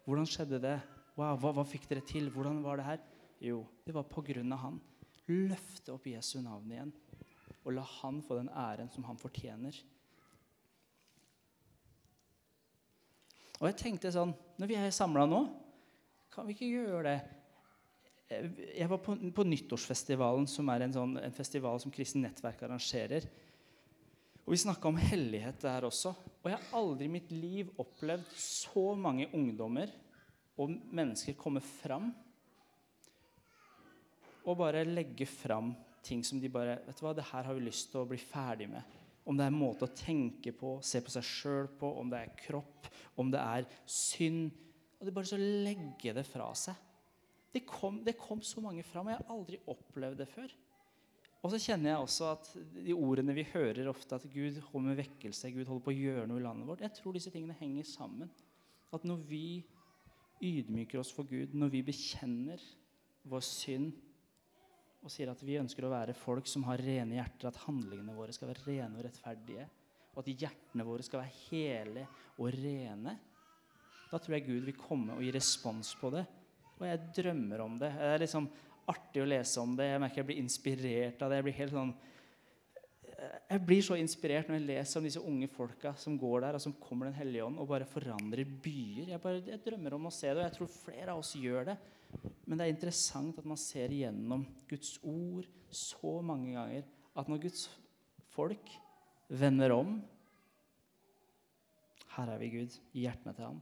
Hvordan 0.07 0.25
skjedde 0.31 0.61
det? 0.63 0.79
Wow, 1.19 1.37
hva, 1.37 1.51
hva 1.53 1.65
fikk 1.69 1.85
dere 1.91 2.01
til? 2.07 2.31
Hvordan 2.33 2.63
var 2.65 2.81
det 2.81 2.87
her? 2.87 3.03
Jo, 3.45 3.59
det 3.85 3.93
var 3.93 4.07
på 4.09 4.23
grunn 4.25 4.55
av 4.57 4.63
han. 4.63 4.79
Løfte 5.29 5.93
opp 5.93 6.07
Jesu 6.09 6.39
navn 6.41 6.73
igjen 6.73 6.95
og 7.69 7.75
la 7.77 7.85
han 7.99 8.23
få 8.25 8.39
den 8.39 8.49
æren 8.57 8.89
som 8.89 9.05
han 9.05 9.19
fortjener. 9.21 9.77
Og 13.59 13.67
jeg 13.69 13.77
tenkte 13.83 14.15
sånn 14.15 14.33
Når 14.57 14.71
vi 14.71 14.79
er 14.79 14.95
samla 14.95 15.27
nå, 15.29 15.43
kan 16.33 16.47
vi 16.49 16.55
ikke 16.57 16.71
gjøre 16.71 17.03
det? 17.05 17.19
Jeg 18.79 18.89
var 18.89 19.03
på, 19.05 19.19
på 19.35 19.45
Nyttårsfestivalen, 19.45 20.49
som 20.49 20.73
er 20.73 20.87
en, 20.87 20.95
sånn, 20.97 21.15
en 21.21 21.37
festival 21.37 21.77
som 21.83 21.93
Kristent 21.93 22.25
Nettverk 22.25 22.65
arrangerer. 22.65 23.29
Og 24.49 24.55
Vi 24.55 24.63
snakka 24.63 24.89
om 24.89 24.97
hellighet 24.97 25.59
der 25.61 25.85
også. 25.85 26.15
Og 26.41 26.47
jeg 26.49 26.57
har 26.57 26.79
aldri 26.79 27.05
i 27.05 27.13
mitt 27.13 27.33
liv 27.37 27.69
opplevd 27.77 28.31
så 28.33 28.95
mange 28.97 29.27
ungdommer 29.37 29.91
og 30.57 30.73
mennesker 30.73 31.37
komme 31.37 31.61
fram 31.61 32.07
og 34.49 34.57
bare 34.57 34.87
legge 34.89 35.27
fram 35.29 35.75
ting 36.01 36.23
som 36.25 36.41
de 36.41 36.49
bare 36.49 36.79
Vet 36.87 36.97
du 36.97 37.05
hva, 37.05 37.13
det 37.13 37.27
her 37.29 37.45
har 37.45 37.59
vi 37.59 37.67
lyst 37.67 37.91
til 37.93 38.01
å 38.01 38.09
bli 38.09 38.17
ferdig 38.17 38.71
med. 38.73 38.97
Om 39.29 39.37
det 39.37 39.45
er 39.45 39.53
en 39.53 39.61
måte 39.61 39.85
å 39.85 39.93
tenke 39.93 40.55
på, 40.57 40.79
se 40.81 41.03
på 41.05 41.13
seg 41.13 41.29
sjøl 41.29 41.69
på, 41.77 41.91
om 42.01 42.09
det 42.09 42.23
er 42.23 42.33
kropp, 42.47 42.89
om 43.21 43.29
det 43.29 43.43
er 43.45 43.69
synd. 43.85 44.49
Og 44.97 45.05
det 45.05 45.13
er 45.13 45.19
bare 45.21 45.33
så 45.35 45.43
legge 45.43 46.17
det 46.17 46.25
fra 46.25 46.49
seg. 46.57 46.81
Det 47.53 47.67
kom, 47.69 48.01
det 48.01 48.17
kom 48.17 48.41
så 48.41 48.65
mange 48.65 48.87
fram, 48.89 49.11
og 49.11 49.13
jeg 49.13 49.21
har 49.21 49.37
aldri 49.37 49.61
opplevd 49.77 50.25
det 50.25 50.31
før. 50.33 50.57
Og 51.39 51.53
så 51.53 51.61
kjenner 51.63 51.93
jeg 51.93 52.03
også 52.03 52.31
at 52.33 52.49
de 52.83 52.95
ordene 52.97 53.35
vi 53.37 53.47
hører 53.53 53.87
ofte, 53.91 54.19
at 54.19 54.27
Gud 54.33 54.59
holder 54.73 54.89
med 54.89 54.99
vekkelse, 54.99 55.53
Gud 55.55 55.69
holder 55.69 55.85
på 55.85 55.93
å 55.93 55.99
gjøre 55.99 56.27
noe 56.27 56.41
i 56.41 56.45
landet 56.45 56.67
vårt, 56.67 56.83
jeg 56.83 56.97
tror 56.97 57.15
disse 57.15 57.31
tingene 57.35 57.57
henger 57.61 57.87
sammen. 57.87 58.31
At 58.95 59.05
når 59.07 59.23
vi 59.29 59.63
ydmyker 60.43 60.99
oss 61.01 61.13
for 61.15 61.29
Gud, 61.29 61.55
når 61.55 61.71
vi 61.77 61.85
bekjenner 61.87 62.63
vår 63.29 63.45
synd 63.45 63.95
og 64.99 65.13
sier 65.15 65.31
at 65.31 65.43
vi 65.47 65.61
ønsker 65.61 65.87
å 65.87 65.93
være 65.93 66.17
folk 66.19 66.49
som 66.51 66.65
har 66.67 66.83
rene 66.83 67.21
hjerter, 67.21 67.53
at 67.53 67.63
handlingene 67.69 68.17
våre 68.17 68.35
skal 68.35 68.51
være 68.51 68.65
rene 68.67 68.99
og 68.99 69.07
rettferdige, 69.07 69.69
og 70.15 70.25
at 70.25 70.33
hjertene 70.43 70.87
våre 70.89 71.07
skal 71.07 71.23
være 71.23 71.37
hele 71.53 72.09
og 72.35 72.51
rene, 72.57 73.15
da 74.09 74.19
tror 74.19 74.35
jeg 74.35 74.49
Gud 74.49 74.67
vil 74.67 74.81
komme 74.81 75.15
og 75.15 75.23
gi 75.23 75.31
respons 75.37 75.93
på 76.01 76.11
det. 76.17 76.25
Og 76.79 76.87
jeg 76.87 77.11
drømmer 77.19 77.63
om 77.63 77.77
det. 77.79 77.91
Det 77.95 78.11
er 78.15 78.23
liksom 78.23 78.47
artig 78.89 79.23
å 79.23 79.29
lese 79.29 79.61
om 79.63 79.75
det. 79.79 79.91
Jeg 79.93 80.03
merker 80.03 80.23
jeg 80.23 80.31
blir 80.31 80.43
inspirert 80.43 81.23
av 81.23 81.31
det. 81.33 81.41
Jeg 81.41 81.49
blir 81.49 81.59
helt 81.63 81.77
sånn 81.77 81.97
jeg 83.19 83.63
blir 83.67 83.81
så 83.83 83.97
inspirert 83.99 84.47
når 84.47 84.61
jeg 84.61 84.67
leser 84.69 85.01
om 85.01 85.07
disse 85.09 85.23
unge 85.27 85.49
folka 85.51 85.91
som 85.99 86.15
går 86.21 86.45
der, 86.45 86.57
og 86.59 86.63
som 86.63 86.75
kommer 86.79 87.09
Den 87.09 87.17
hellige 87.19 87.47
ånd 87.49 87.59
og 87.59 87.71
bare 87.71 87.89
forandrer 87.89 88.47
byer. 88.47 89.09
Jeg, 89.11 89.21
bare, 89.23 89.41
jeg 89.43 89.63
drømmer 89.65 89.97
om 89.97 90.07
å 90.07 90.13
se 90.15 90.29
det, 90.29 90.37
og 90.39 90.45
jeg 90.45 90.55
tror 90.55 90.71
flere 90.71 91.15
av 91.15 91.23
oss 91.23 91.33
gjør 91.35 91.73
det. 91.73 91.77
Men 92.47 92.61
det 92.61 92.67
er 92.67 92.75
interessant 92.77 93.41
at 93.41 93.49
man 93.49 93.59
ser 93.61 93.93
igjennom 93.93 94.47
Guds 94.71 94.95
ord 95.03 95.49
så 95.75 96.15
mange 96.25 96.55
ganger 96.55 96.87
at 97.19 97.29
når 97.29 97.43
Guds 97.49 97.67
folk 98.33 98.71
vender 99.29 99.75
om 99.75 99.99
Her 102.15 102.33
er 102.33 102.41
vi, 102.41 102.49
Gud, 102.51 102.77
i 102.99 103.05
hjertene 103.05 103.35
til 103.37 103.45
ham. 103.47 103.59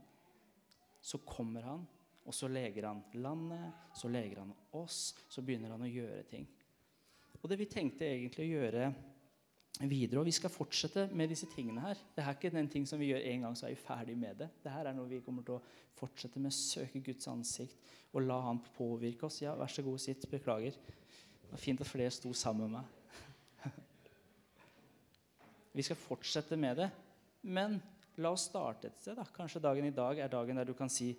Så 1.03 1.19
kommer 1.25 1.65
han, 1.67 1.83
og 2.27 2.35
så 2.35 2.49
leger 2.51 2.89
han 2.89 2.99
landet, 3.23 3.85
så 3.95 4.09
leger 4.11 4.41
han 4.43 4.51
oss, 4.75 5.15
så 5.31 5.41
begynner 5.41 5.71
han 5.71 5.85
å 5.85 5.89
gjøre 5.89 6.25
ting. 6.27 6.47
Og 7.39 7.47
det 7.49 7.59
vi 7.61 7.69
tenkte 7.71 8.07
egentlig 8.07 8.43
å 8.43 8.55
gjøre 8.57 8.89
videre. 9.85 10.21
Og 10.21 10.27
vi 10.27 10.33
skal 10.35 10.51
fortsette 10.51 11.07
med 11.15 11.29
disse 11.31 11.47
tingene 11.51 11.83
her. 11.83 11.99
Det 12.15 12.23
er 12.23 12.35
ikke 12.35 12.51
den 12.53 12.69
ting 12.71 12.87
som 12.89 12.99
vi 12.99 13.11
gjør 13.11 13.25
en 13.29 13.41
gang, 13.45 13.57
så 13.57 13.67
er 13.67 13.75
vi 13.75 13.81
ferdig 13.81 14.17
med 14.17 14.39
det. 14.41 14.49
Det 14.63 14.73
her 14.73 14.89
er 14.89 14.97
noe 14.97 15.09
vi 15.09 15.21
kommer 15.25 15.45
til 15.45 15.57
å 15.57 15.63
fortsette 15.99 16.41
med. 16.41 16.55
Søke 16.55 17.01
Guds 17.05 17.29
ansikt 17.31 17.93
og 18.13 18.23
la 18.25 18.39
Han 18.47 18.61
påvirke 18.77 19.27
oss. 19.27 19.41
Ja, 19.43 19.55
vær 19.57 19.71
så 19.71 19.83
god, 19.85 19.99
sitt. 20.01 20.25
Beklager. 20.31 20.77
Det 20.77 21.51
var 21.51 21.61
fint 21.61 21.83
at 21.83 21.89
flere 21.89 22.13
sto 22.13 22.33
sammen 22.35 22.71
med 22.71 22.79
meg. 22.79 22.87
vi 25.77 25.85
skal 25.85 25.99
fortsette 25.99 26.57
med 26.59 26.81
det. 26.81 26.89
Men 27.47 27.77
la 28.17 28.33
oss 28.33 28.47
starte 28.49 28.89
et 28.89 28.99
sted. 28.99 29.15
da. 29.19 29.27
Kanskje 29.35 29.63
dagen 29.63 29.85
i 29.85 29.95
dag 29.95 30.19
er 30.19 30.31
dagen 30.31 30.57
der 30.57 30.67
du 30.67 30.75
kan 30.77 30.89
si 30.89 31.13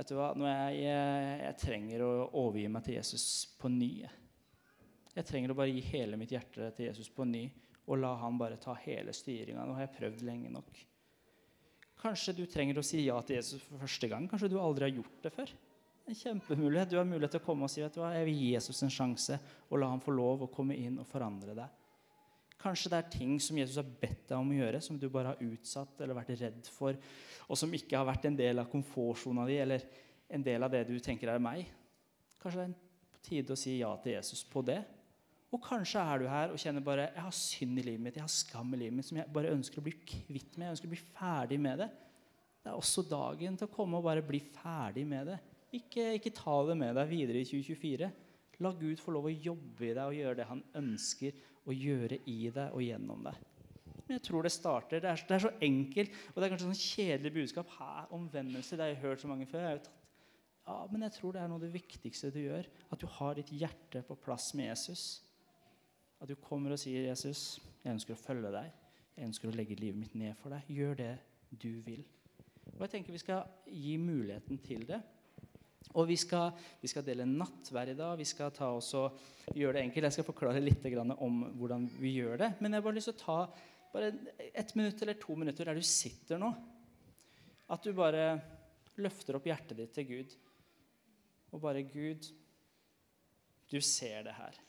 vet 0.00 0.10
du 0.10 0.16
hva, 0.16 0.30
jeg, 0.32 0.76
jeg, 0.82 1.32
jeg 1.44 1.56
trenger 1.60 2.04
å 2.04 2.12
overgi 2.40 2.68
meg 2.72 2.86
til 2.86 2.96
Jesus 2.96 3.24
på 3.60 3.68
ny 3.72 3.92
Jeg 4.00 5.26
trenger 5.28 5.52
å 5.52 5.58
bare 5.58 5.74
gi 5.74 5.82
hele 5.90 6.16
mitt 6.16 6.32
hjerte 6.32 6.70
til 6.76 6.88
Jesus 6.88 7.10
på 7.12 7.26
ny 7.28 7.48
og 7.90 7.98
la 7.98 8.12
han 8.20 8.36
bare 8.38 8.60
ta 8.60 8.76
hele 8.84 9.10
styringa. 9.16 9.64
Nå 9.66 9.74
har 9.74 9.88
jeg 9.88 9.96
prøvd 9.96 10.20
lenge 10.22 10.52
nok. 10.52 10.68
Kanskje 12.00 12.36
du 12.38 12.44
trenger 12.46 12.78
å 12.78 12.84
si 12.86 13.02
ja 13.02 13.16
til 13.26 13.40
Jesus 13.40 13.64
for 13.64 13.82
første 13.82 14.08
gang. 14.08 14.28
Kanskje 14.30 14.52
du 14.52 14.60
aldri 14.62 14.86
har 14.86 15.00
gjort 15.00 15.24
det 15.24 15.32
før. 15.34 15.50
En 16.06 16.16
kjempemulighet. 16.16 16.92
Du 16.92 17.00
har 17.00 17.08
mulighet 17.08 17.34
til 17.34 17.42
å 17.42 17.46
komme 17.48 17.66
og 17.66 17.72
si 17.72 17.82
vet 17.82 17.96
du 17.96 18.00
hva, 18.00 18.12
jeg 18.14 18.28
vil 18.28 18.38
gi 18.38 18.52
Jesus 18.54 18.84
en 18.86 18.94
sjanse 18.94 19.40
og 19.68 19.82
la 19.82 19.90
ham 19.90 20.02
få 20.04 20.14
lov 20.14 20.46
å 20.46 20.52
komme 20.54 20.78
inn 20.78 21.00
og 21.02 21.08
forandre 21.10 21.56
deg. 21.58 21.79
Kanskje 22.60 22.92
det 22.92 22.98
er 22.98 23.10
ting 23.14 23.38
som 23.40 23.56
Jesus 23.56 23.78
har 23.80 23.88
bedt 23.88 24.26
deg 24.28 24.36
om 24.36 24.52
å 24.52 24.58
gjøre, 24.58 24.82
som 24.84 24.98
du 25.00 25.08
bare 25.12 25.32
har 25.32 25.42
utsatt 25.46 26.02
eller 26.02 26.18
vært 26.18 26.34
redd 26.42 26.68
for, 26.68 26.96
og 27.48 27.58
som 27.58 27.72
ikke 27.74 27.96
har 27.96 28.08
vært 28.08 28.28
en 28.28 28.36
del 28.36 28.60
av 28.60 28.68
komfortsona 28.70 29.46
di 29.48 29.56
eller 29.62 29.86
en 30.30 30.44
del 30.44 30.66
av 30.66 30.72
det 30.72 30.84
du 30.90 30.98
tenker 31.02 31.32
er 31.32 31.42
meg. 31.42 31.64
Kanskje 32.40 32.60
det 32.60 32.66
er 32.68 32.76
på 33.14 33.22
tide 33.26 33.56
å 33.56 33.60
si 33.60 33.78
ja 33.78 33.90
til 34.02 34.18
Jesus 34.18 34.44
på 34.48 34.62
det. 34.66 34.82
Og 35.50 35.58
kanskje 35.64 36.02
er 36.04 36.20
du 36.20 36.28
her 36.30 36.52
og 36.52 36.60
kjenner 36.62 36.84
bare 36.84 37.08
jeg 37.08 37.24
har 37.24 37.34
synd 37.34 37.80
i 37.80 37.86
livet 37.88 38.04
mitt, 38.04 38.18
jeg 38.20 38.22
har 38.22 38.30
skam 38.32 38.76
i 38.76 38.78
livet 38.84 38.98
mitt 39.00 39.08
som 39.08 39.18
jeg 39.18 39.34
bare 39.34 39.54
ønsker 39.56 39.80
å 39.80 39.86
bli 39.88 39.96
kvitt 39.98 40.54
med. 40.54 40.68
Jeg 40.68 40.76
ønsker 40.76 40.90
å 40.90 40.94
bli 40.94 41.02
ferdig 41.16 41.58
med 41.64 41.82
det. 41.82 41.88
Det 42.60 42.70
er 42.70 42.76
også 42.76 43.02
dagen 43.08 43.56
til 43.56 43.66
å 43.66 43.72
komme 43.72 43.98
og 43.98 44.06
bare 44.06 44.22
bli 44.24 44.42
ferdig 44.60 45.06
med 45.08 45.32
det. 45.32 45.38
Ikke, 45.80 46.10
ikke 46.18 46.34
ta 46.36 46.54
det 46.68 46.76
med 46.78 46.94
deg 46.98 47.10
videre 47.10 47.40
i 47.40 47.48
2024. 47.48 48.10
La 48.60 48.72
Gud 48.76 49.00
få 49.00 49.14
lov 49.14 49.28
å 49.28 49.32
jobbe 49.32 49.88
i 49.88 49.94
deg 49.94 50.02
og 50.04 50.18
gjøre 50.18 50.38
det 50.40 50.48
han 50.50 50.64
ønsker 50.80 51.38
å 51.64 51.76
gjøre 51.76 52.20
i 52.28 52.40
deg 52.52 52.74
og 52.76 52.84
gjennom 52.84 53.24
deg. 53.28 53.46
Men 54.04 54.16
jeg 54.16 54.24
tror 54.26 54.44
det 54.44 54.52
starter. 54.52 55.00
Det 55.00 55.08
er, 55.08 55.22
det 55.28 55.36
er 55.36 55.44
så 55.46 55.52
enkelt, 55.62 56.20
og 56.32 56.36
det 56.36 56.46
er 56.46 56.52
kanskje 56.52 56.68
sånn 56.68 56.82
kjedelig 56.82 57.32
budskap. 57.36 57.72
Hæ, 57.78 57.90
omvendelse, 58.16 58.76
det 58.76 58.84
har 58.84 58.92
jeg 58.92 59.02
hørt 59.04 59.22
så 59.22 59.30
mange 59.30 59.46
før. 59.48 59.68
Jeg 59.68 59.84
tatt 59.86 60.00
ja, 60.70 60.86
men 60.92 61.02
jeg 61.02 61.16
tror 61.16 61.34
det 61.34 61.40
er 61.42 61.48
noe 61.50 61.58
av 61.58 61.64
det 61.64 61.72
viktigste 61.74 62.30
du 62.34 62.40
gjør. 62.42 62.68
At 62.94 63.02
du 63.02 63.08
har 63.18 63.38
ditt 63.38 63.50
hjerte 63.54 64.04
på 64.06 64.16
plass 64.22 64.52
med 64.54 64.68
Jesus. 64.68 65.04
At 66.20 66.28
du 66.30 66.36
kommer 66.36 66.74
og 66.74 66.78
sier, 66.78 67.08
'Jesus, 67.08 67.60
jeg 67.82 67.96
ønsker 67.96 68.14
å 68.14 68.20
følge 68.20 68.52
deg. 68.54 68.70
Jeg 69.16 69.30
ønsker 69.30 69.48
å 69.48 69.56
legge 69.56 69.78
livet 69.80 69.98
mitt 69.98 70.14
ned 70.14 70.36
for 70.38 70.54
deg. 70.54 70.68
Gjør 70.68 70.94
det 71.00 71.14
du 71.50 71.80
vil.' 71.86 72.04
Og 72.76 72.84
jeg 72.84 72.90
tenker 72.90 73.12
Vi 73.12 73.18
skal 73.18 73.48
gi 73.66 73.96
muligheten 73.96 74.58
til 74.58 74.86
det. 74.86 75.00
Og 75.98 76.06
vi 76.06 76.16
skal, 76.20 76.52
vi 76.78 76.90
skal 76.90 77.04
dele 77.06 77.26
nattverd 77.26 77.90
i 77.92 77.98
dag. 77.98 78.18
Vi 78.20 78.28
skal 78.28 78.52
ta 78.54 78.68
og 78.76 79.56
gjøre 79.56 79.78
det 79.78 79.84
enkelt. 79.88 80.06
Jeg 80.06 80.18
skal 80.18 80.28
forklare 80.28 80.62
litt 80.62 80.86
om 81.16 81.42
hvordan 81.58 81.88
vi 81.98 82.14
gjør 82.20 82.38
det. 82.44 82.52
Men 82.60 82.72
jeg 82.72 82.80
har 82.80 82.86
bare 82.86 82.98
lyst 82.98 83.10
til 83.10 83.18
å 83.18 83.24
ta 83.24 83.38
bare 83.90 84.12
ett 84.54 84.74
minutt 84.78 85.02
eller 85.02 85.18
to 85.18 85.34
minutter 85.34 85.66
der 85.66 85.78
du 85.78 85.82
sitter 85.82 86.38
nå. 86.38 86.52
At 87.70 87.82
du 87.82 87.90
bare 87.94 88.38
løfter 89.02 89.38
opp 89.38 89.48
hjertet 89.50 89.78
ditt 89.80 89.94
til 89.96 90.06
Gud. 90.06 90.36
Og 91.50 91.62
bare 91.62 91.82
Gud, 91.82 92.28
du 93.70 93.80
ser 93.82 94.26
det 94.26 94.36
her. 94.36 94.60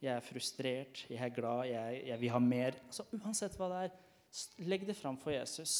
Jeg 0.00 0.14
er 0.14 0.24
frustrert, 0.24 1.02
jeg 1.10 1.20
er 1.20 1.34
glad, 1.34 1.66
jeg, 1.68 2.04
jeg 2.08 2.20
vil 2.22 2.32
ha 2.32 2.40
mer. 2.40 2.78
Altså, 2.86 3.04
uansett 3.18 3.58
hva 3.58 3.68
det 3.72 3.80
er, 3.84 3.98
legg 4.64 4.86
det 4.88 4.96
fram 4.96 5.18
for 5.20 5.34
Jesus. 5.34 5.74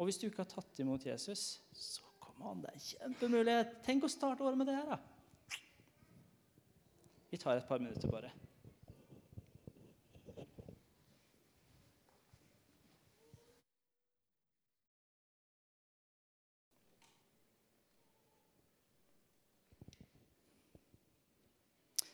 Og 0.00 0.08
hvis 0.08 0.18
du 0.18 0.26
ikke 0.26 0.42
har 0.42 0.50
tatt 0.50 0.80
imot 0.82 1.04
Jesus, 1.06 1.60
så 1.70 2.11
kom 2.42 2.62
det 2.62 2.72
er 2.72 2.78
en 2.78 2.86
kjempemulighet. 2.90 3.74
Tenk 3.86 4.06
å 4.06 4.10
starte 4.10 4.44
året 4.44 4.58
med 4.58 4.68
det 4.68 4.76
her, 4.76 4.94
da. 4.96 5.00
Vi 7.32 7.38
tar 7.40 7.56
et 7.56 7.68
par 7.68 7.80
minutter, 7.80 8.10
bare. 8.12 8.32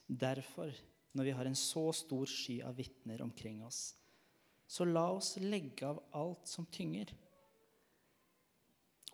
Derfor, 0.09 0.73
når 1.13 1.25
vi 1.25 1.33
har 1.37 1.47
en 1.47 1.59
så 1.59 1.91
stor 1.93 2.27
sky 2.27 2.63
av 2.65 2.79
vitner 2.79 3.21
omkring 3.23 3.61
oss, 3.67 3.93
så 4.67 4.87
la 4.89 5.05
oss 5.13 5.37
legge 5.41 5.87
av 5.87 6.01
alt 6.17 6.49
som 6.49 6.67
tynger, 6.73 7.13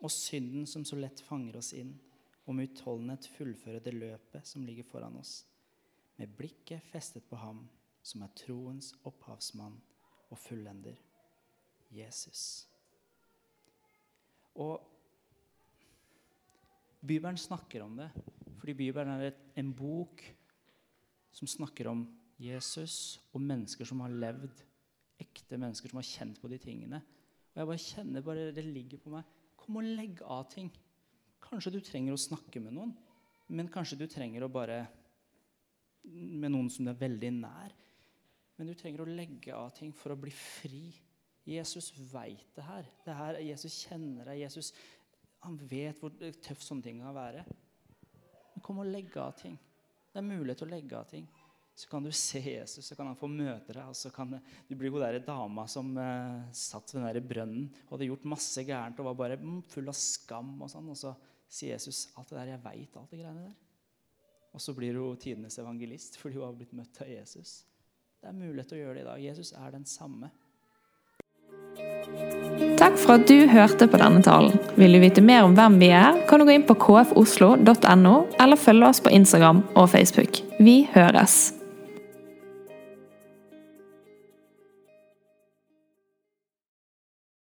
og 0.01 0.11
synden 0.11 0.67
som 0.67 0.85
så 0.85 0.97
lett 0.99 1.21
fanger 1.23 1.57
oss 1.59 1.71
inn, 1.77 1.93
og 2.45 2.57
med 2.57 2.69
utholdenhet 2.69 3.27
fullføre 3.35 3.81
det 3.83 3.95
løpet 3.95 4.47
som 4.47 4.65
ligger 4.65 4.85
foran 4.87 5.17
oss, 5.17 5.45
med 6.19 6.31
blikket 6.37 6.83
festet 6.91 7.25
på 7.29 7.39
ham 7.39 7.65
som 8.05 8.23
er 8.23 8.33
troens 8.37 8.91
opphavsmann 9.07 9.75
og 10.29 10.37
fullender, 10.39 10.97
Jesus. 11.95 12.67
Og 14.55 14.83
Bibelen 17.05 17.37
snakker 17.37 17.83
om 17.85 17.97
det, 17.99 18.09
fordi 18.59 18.73
Bibelen 18.73 19.11
er 19.13 19.29
et, 19.29 19.41
en 19.59 19.73
bok 19.75 20.23
som 21.35 21.49
snakker 21.49 21.89
om 21.91 22.05
Jesus 22.41 23.19
og 23.33 23.43
mennesker 23.43 23.87
som 23.87 24.01
har 24.03 24.13
levd. 24.13 24.63
Ekte 25.21 25.59
mennesker 25.59 25.91
som 25.91 25.99
har 26.01 26.07
kjent 26.07 26.39
på 26.41 26.49
de 26.51 26.57
tingene. 26.59 27.01
Og 27.53 27.61
jeg 27.61 27.69
bare 27.69 27.83
kjenner 27.83 28.25
bare 28.25 28.47
det 28.55 28.65
ligger 28.65 29.01
på 29.03 29.13
meg. 29.13 29.27
Kom 29.65 29.81
og 29.81 29.87
legg 29.97 30.21
av 30.21 30.45
ting. 30.51 30.69
Kanskje 31.41 31.73
du 31.73 31.79
trenger 31.83 32.13
å 32.13 32.21
snakke 32.21 32.61
med 32.61 32.75
noen, 32.77 32.93
men 33.49 33.69
kanskje 33.69 33.97
du 33.97 34.05
trenger 34.09 34.45
å 34.45 34.51
bare 34.51 34.85
Med 36.05 36.51
noen 36.53 36.67
som 36.69 36.85
du 36.85 36.91
er 36.91 36.99
veldig 36.99 37.31
nær. 37.33 37.71
Men 38.59 38.67
du 38.69 38.75
trenger 38.77 39.01
å 39.01 39.09
legge 39.09 39.55
av 39.57 39.71
ting 39.73 39.89
for 39.89 40.13
å 40.13 40.19
bli 40.21 40.29
fri. 40.29 40.91
Jesus 41.49 41.87
veit 42.11 42.45
det 42.53 42.61
her. 42.61 42.85
det 43.05 43.15
her. 43.17 43.39
Jesus 43.41 43.79
kjenner 43.87 44.29
deg. 44.29 44.43
Jesus 44.43 44.69
han 45.41 45.57
vet 45.69 45.97
hvor 46.01 46.13
tøft 46.13 46.61
sånne 46.61 46.85
ting 46.85 47.01
kan 47.01 47.17
være. 47.17 47.41
Men 48.53 48.63
kom 48.65 48.83
og 48.83 48.89
legg 48.89 49.17
av 49.17 49.33
ting. 49.37 49.57
Det 50.13 50.21
er 50.21 50.29
mulighet 50.29 50.61
til 50.61 50.69
å 50.69 50.73
legge 50.75 50.97
av 50.97 51.09
ting. 51.09 51.25
Så 51.75 51.89
kan 51.89 52.03
du 52.03 52.11
se 52.11 52.39
Jesus, 52.39 52.85
så 52.87 52.95
kan 52.95 53.09
han 53.09 53.17
få 53.19 53.27
møte 53.27 53.73
deg. 53.73 53.83
og 53.83 53.95
så 53.95 54.09
kan 54.09 54.37
Du 54.67 54.75
bli 54.79 54.89
hun 54.89 55.01
der 55.01 55.19
dama 55.19 55.67
som 55.67 55.97
eh, 55.97 56.47
satt 56.55 56.93
ved 56.93 57.01
den 57.01 57.09
der 57.09 57.27
brønnen 57.27 57.65
og 57.85 57.97
hadde 57.97 58.07
gjort 58.07 58.29
masse 58.31 58.63
gærent 58.63 58.99
og 58.99 59.09
var 59.09 59.17
bare 59.19 59.37
mm, 59.41 59.61
full 59.67 59.91
av 59.91 59.97
skam. 59.99 60.55
Og 60.61 60.71
sånn, 60.71 60.87
og 60.89 60.95
så 60.95 61.11
sier 61.51 61.75
Jesus 61.75 62.07
alt 62.15 62.31
det 62.31 62.39
der, 62.39 62.53
jeg 62.53 62.63
veit 62.63 62.95
alt 62.95 63.11
det 63.11 63.19
greiene 63.19 63.49
der. 63.49 63.53
Og 64.55 64.63
så 64.63 64.71
blir 64.77 64.95
hun 64.95 65.19
tidenes 65.19 65.59
evangelist 65.59 66.15
fordi 66.21 66.39
hun 66.39 66.47
har 66.47 66.55
blitt 66.55 66.73
møtt 66.79 67.03
av 67.03 67.11
Jesus. 67.11 67.65
Det 68.23 68.31
er 68.31 68.39
mulighet 68.39 68.71
til 68.71 68.79
å 68.79 68.83
gjøre 68.85 68.95
det 68.95 69.03
i 69.03 69.09
dag. 69.09 69.27
Jesus 69.27 69.51
er 69.59 69.75
den 69.75 69.85
samme. 69.85 70.31
Takk 72.79 72.95
for 72.99 73.17
at 73.17 73.27
du 73.27 73.49
hørte 73.51 73.87
på 73.91 73.99
denne 73.99 74.23
talen. 74.23 74.55
Vil 74.79 74.95
du 74.95 75.01
vite 75.03 75.23
mer 75.23 75.43
om 75.43 75.55
hvem 75.57 75.75
vi 75.83 75.91
er, 75.91 76.23
kan 76.29 76.39
du 76.39 76.47
gå 76.47 76.55
inn 76.55 76.65
på 76.67 76.77
kfoslo.no, 76.79 78.15
eller 78.39 78.63
følge 78.63 78.89
oss 78.89 79.03
på 79.03 79.11
Instagram 79.11 79.63
og 79.75 79.91
Facebook. 79.91 80.39
Vi 80.59 80.83
høres! 80.95 81.64